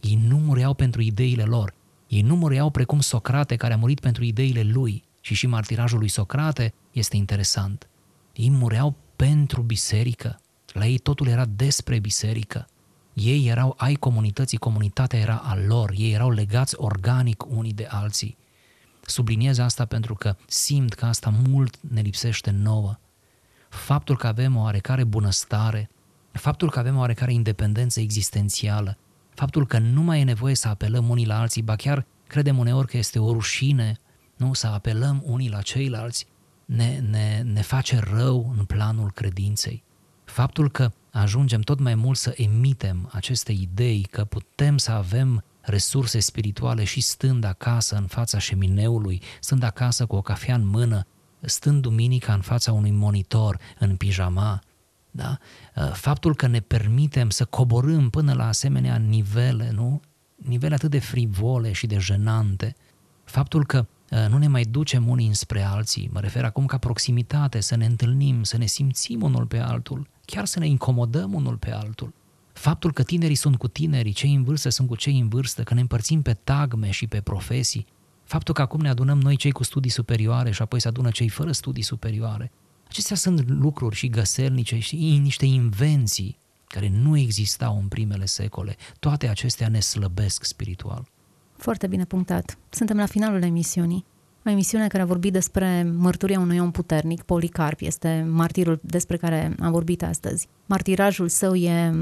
Ei 0.02 0.20
nu 0.28 0.38
mureau 0.38 0.74
pentru 0.74 1.02
ideile 1.02 1.44
lor. 1.44 1.74
Ei 2.08 2.22
nu 2.22 2.36
mureau 2.36 2.70
precum 2.70 3.00
Socrate, 3.00 3.56
care 3.56 3.74
a 3.74 3.78
murit 3.78 4.00
pentru 4.00 4.24
ideile 4.24 4.64
lui. 4.64 5.04
Și 5.22 5.34
și 5.34 5.48
martirajul 5.48 6.00
lui 6.00 6.08
Socrate 6.08 6.74
este 6.92 7.16
interesant. 7.16 7.90
Ei 8.36 8.50
mureau 8.50 8.96
pentru 9.16 9.62
biserică. 9.62 10.40
La 10.74 10.86
ei 10.86 10.98
totul 10.98 11.28
era 11.28 11.46
despre 11.46 12.00
biserică. 12.00 12.68
Ei 13.14 13.48
erau 13.48 13.74
ai 13.78 13.94
comunității, 13.94 14.58
comunitatea 14.58 15.20
era 15.20 15.42
a 15.46 15.58
lor, 15.68 15.94
ei 15.98 16.12
erau 16.12 16.30
legați 16.30 16.76
organic 16.78 17.46
unii 17.50 17.74
de 17.74 17.88
alții. 17.90 18.38
Subliniez 19.10 19.58
asta 19.58 19.86
pentru 19.86 20.14
că 20.16 20.36
simt 20.48 20.94
că 20.94 21.06
asta 21.06 21.34
mult 21.48 21.78
ne 21.90 22.02
lipsește 22.02 22.52
nouă. 22.52 23.00
Faptul 23.70 24.18
că 24.18 24.28
avem 24.28 24.56
o 24.56 24.62
oarecare 24.62 25.04
bunăstare, 25.04 25.90
faptul 26.32 26.70
că 26.70 26.80
avem 26.80 26.96
o 26.96 27.00
oarecare 27.00 27.34
independență 27.34 28.00
existențială, 28.00 28.98
faptul 29.34 29.68
că 29.68 29.78
nu 29.78 30.02
mai 30.02 30.20
e 30.20 30.24
nevoie 30.24 30.56
să 30.56 30.68
apelăm 30.68 31.10
unii 31.10 31.26
la 31.26 31.40
alții, 31.40 31.62
ba 31.62 31.76
chiar 31.76 32.06
credem 32.28 32.58
uneori 32.58 32.88
că 32.88 32.98
este 32.98 33.20
o 33.20 33.32
rușine 33.32 34.00
nu? 34.36 34.54
să 34.54 34.68
apelăm 34.68 35.22
unii 35.26 35.50
la 35.50 35.62
ceilalți, 35.62 36.28
ne, 36.66 37.00
ne, 37.10 37.42
ne 37.42 37.62
face 37.62 38.00
rău 38.00 38.54
în 38.58 38.66
planul 38.66 39.12
credinței. 39.12 39.84
Faptul 40.24 40.72
că 40.72 40.92
ajungem 41.12 41.62
tot 41.62 41.80
mai 41.80 41.96
mult 41.96 42.18
să 42.18 42.34
emitem 42.36 43.10
aceste 43.14 43.52
idei 43.52 44.08
că 44.12 44.24
putem 44.24 44.78
să 44.78 44.92
avem 44.92 45.44
resurse 45.68 46.20
spirituale 46.20 46.84
și 46.84 47.02
stând 47.02 47.44
acasă 47.44 47.96
în 47.96 48.08
fața 48.08 48.38
șemineului, 48.40 49.22
stând 49.40 49.64
acasă 49.64 50.06
cu 50.06 50.16
o 50.16 50.22
cafea 50.22 50.56
în 50.56 50.68
mână, 50.68 51.08
stând 51.42 51.82
duminica 51.82 52.34
în 52.34 52.42
fața 52.42 52.72
unui 52.72 52.92
monitor, 52.92 53.60
în 53.80 53.96
pijama, 53.96 54.62
da? 55.12 55.38
Faptul 55.94 56.36
că 56.36 56.48
ne 56.48 56.60
permitem 56.60 57.30
să 57.30 57.46
coborâm 57.46 58.10
până 58.10 58.34
la 58.34 58.48
asemenea 58.48 58.96
nivele, 58.96 59.72
nu? 59.74 60.02
Nivele 60.36 60.74
atât 60.74 60.90
de 60.90 61.00
frivole 61.00 61.72
și 61.72 61.88
de 61.88 61.98
jenante. 61.98 62.76
Faptul 63.24 63.66
că 63.66 63.86
nu 64.30 64.38
ne 64.38 64.48
mai 64.48 64.64
ducem 64.64 65.10
unii 65.10 65.28
înspre 65.28 65.62
alții, 65.62 66.10
mă 66.14 66.20
refer 66.20 66.44
acum 66.44 66.66
ca 66.66 66.78
proximitate, 66.78 67.60
să 67.60 67.76
ne 67.76 67.86
întâlnim, 67.86 68.44
să 68.44 68.58
ne 68.58 68.66
simțim 68.66 69.22
unul 69.22 69.46
pe 69.46 69.58
altul, 69.58 70.08
chiar 70.26 70.46
să 70.46 70.60
ne 70.60 70.68
incomodăm 70.68 71.34
unul 71.34 71.58
pe 71.58 71.72
altul. 71.72 72.14
Faptul 72.58 72.94
că 72.94 73.04
tinerii 73.04 73.36
sunt 73.36 73.58
cu 73.58 73.68
tinerii, 73.68 74.12
cei 74.12 74.34
în 74.34 74.44
vârstă 74.44 74.70
sunt 74.70 74.88
cu 74.88 74.96
cei 74.96 75.20
în 75.20 75.28
vârstă, 75.28 75.64
că 75.64 75.74
ne 75.74 75.80
împărțim 75.80 76.22
pe 76.22 76.34
tagme 76.34 76.92
și 76.92 77.08
pe 77.08 77.22
profesii, 77.22 77.86
faptul 78.24 78.54
că 78.54 78.62
acum 78.62 78.80
ne 78.80 78.90
adunăm 78.90 79.20
noi 79.20 79.36
cei 79.36 79.52
cu 79.52 79.64
studii 79.64 79.92
superioare 79.92 80.52
și 80.52 80.62
apoi 80.62 80.82
se 80.82 80.88
adună 80.88 81.10
cei 81.10 81.30
fără 81.30 81.52
studii 81.52 81.84
superioare, 81.84 82.52
acestea 82.88 83.16
sunt 83.16 83.50
lucruri 83.50 83.96
și 83.96 84.10
găselnice 84.10 84.80
și 84.80 84.96
niște 85.22 85.46
invenții 85.46 86.38
care 86.68 86.90
nu 86.90 87.18
existau 87.18 87.78
în 87.82 87.88
primele 87.88 88.26
secole. 88.26 88.76
Toate 89.00 89.28
acestea 89.28 89.68
ne 89.68 89.80
slăbesc 89.80 90.44
spiritual. 90.44 91.08
Foarte 91.58 91.88
bine 91.88 92.06
punctat. 92.06 92.58
Suntem 92.70 92.98
la 92.98 93.06
finalul 93.06 93.44
emisiunii. 93.44 94.06
O 94.46 94.50
emisiune 94.50 94.88
care 94.88 95.04
a 95.04 95.06
vorbit 95.06 95.32
despre 95.34 95.84
mărturia 95.84 96.40
unui 96.40 96.60
om 96.60 96.72
puternic, 96.72 97.22
Policarp, 97.22 97.82
este 97.82 98.28
martirul 98.30 98.80
despre 98.82 99.18
care 99.18 99.56
am 99.60 99.72
vorbit 99.72 100.04
astăzi. 100.04 100.48
Martirajul 100.66 101.28
său 101.28 101.56
e 101.56 101.94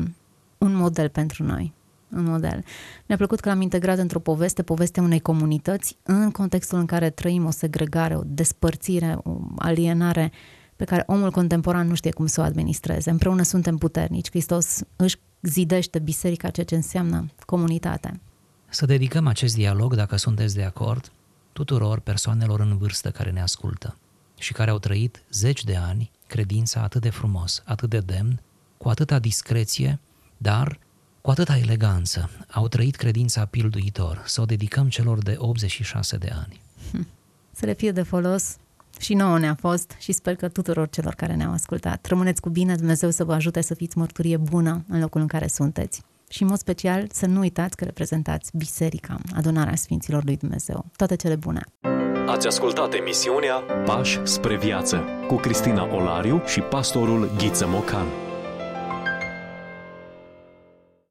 un 0.65 0.75
model 0.75 1.10
pentru 1.10 1.43
noi. 1.43 1.73
Un 2.15 2.23
model. 2.23 2.63
Mi-a 3.06 3.17
plăcut 3.17 3.39
că 3.39 3.49
l-am 3.49 3.62
integrat 3.62 3.97
într-o 3.97 4.19
poveste, 4.19 4.63
povestea 4.63 5.04
unei 5.04 5.19
comunități, 5.19 5.97
în 6.04 6.32
contextul 6.32 6.80
în 6.80 6.86
care 6.86 7.10
trăim 7.10 7.45
o 7.45 7.51
segregare, 7.51 8.15
o 8.15 8.21
despărțire, 8.25 9.17
o 9.23 9.38
alienare 9.58 10.32
pe 10.75 10.84
care 10.84 11.04
omul 11.08 11.32
contemporan 11.32 11.88
nu 11.88 11.95
știe 11.95 12.12
cum 12.12 12.25
să 12.25 12.41
o 12.41 12.43
administreze. 12.43 13.10
Împreună 13.10 13.43
suntem 13.43 13.78
puternici. 13.78 14.30
Hristos 14.30 14.80
își 14.95 15.17
zidește 15.41 15.99
biserica, 15.99 16.49
ceea 16.49 16.65
ce 16.65 16.75
înseamnă 16.75 17.25
comunitate. 17.45 18.19
Să 18.69 18.86
dedicăm 18.86 19.28
acest 19.28 19.56
dialog, 19.56 19.95
dacă 19.95 20.15
sunteți 20.15 20.56
de 20.56 20.63
acord, 20.63 21.12
tuturor 21.54 21.99
persoanelor 21.99 22.60
în 22.60 22.78
vârstă 22.78 23.12
care 23.12 23.32
ne 23.32 23.41
ascultă 23.41 23.97
și 24.38 24.54
care 24.54 24.69
au 24.69 24.80
trăit 24.80 25.23
zeci 25.32 25.63
de 25.63 25.75
ani 25.75 26.12
credința 26.28 26.82
atât 26.82 27.01
de 27.01 27.10
frumos, 27.10 27.63
atât 27.65 27.89
de 27.89 27.99
demn, 27.99 28.41
cu 28.78 28.89
atâta 28.89 29.19
discreție, 29.19 29.99
dar 30.38 30.80
cu 31.21 31.32
atâta 31.32 31.58
eleganță. 31.58 32.30
Au 32.52 32.67
trăit 32.67 32.95
credința 32.95 33.45
pilduitor, 33.45 34.24
să 34.26 34.41
o 34.41 34.45
dedicăm 34.45 34.89
celor 34.89 35.24
de 35.24 35.36
86 35.38 36.17
de 36.17 36.32
ani. 36.34 36.62
Să 37.52 37.65
le 37.65 37.74
fie 37.74 37.91
de 37.91 38.02
folos 38.02 38.56
și 39.00 39.13
nouă 39.13 39.39
ne-a 39.39 39.56
fost 39.60 39.95
și 40.00 40.12
sper 40.12 40.36
că 40.36 40.48
tuturor 40.48 40.89
celor 40.89 41.13
care 41.13 41.36
ne-au 41.36 41.52
ascultat. 41.52 42.06
Rămâneți 42.06 42.41
cu 42.41 42.50
bine, 42.50 42.76
Dumnezeu 42.76 43.10
să 43.10 43.24
vă 43.24 43.34
ajute 43.34 43.62
să 43.62 43.74
fiți 43.74 43.98
mărturie 43.98 44.38
bună 44.38 44.84
în 44.88 45.00
locul 45.00 45.21
în 45.21 45.28
care 45.28 45.48
sunteți. 45.48 46.02
Și 46.30 46.41
în 46.41 46.48
mod 46.48 46.58
special 46.58 47.08
să 47.12 47.26
nu 47.26 47.39
uitați 47.39 47.76
că 47.76 47.84
reprezentați 47.84 48.52
Biserica, 48.58 49.17
adunarea 49.36 49.76
Sfinților 49.76 50.24
lui 50.24 50.38
Dumnezeu. 50.38 50.86
Toate 50.95 51.15
cele 51.15 51.36
bune! 51.36 51.62
Ați 52.28 52.48
ascultat 52.48 52.93
emisiunea 52.93 53.56
Pași 53.86 54.19
spre 54.24 54.58
viață 54.58 55.04
cu 55.28 55.36
Cristina 55.36 55.95
Olariu 55.95 56.41
și 56.45 56.60
pastorul 56.60 57.32
Ghiță 57.38 57.67
Mocan. 57.67 58.25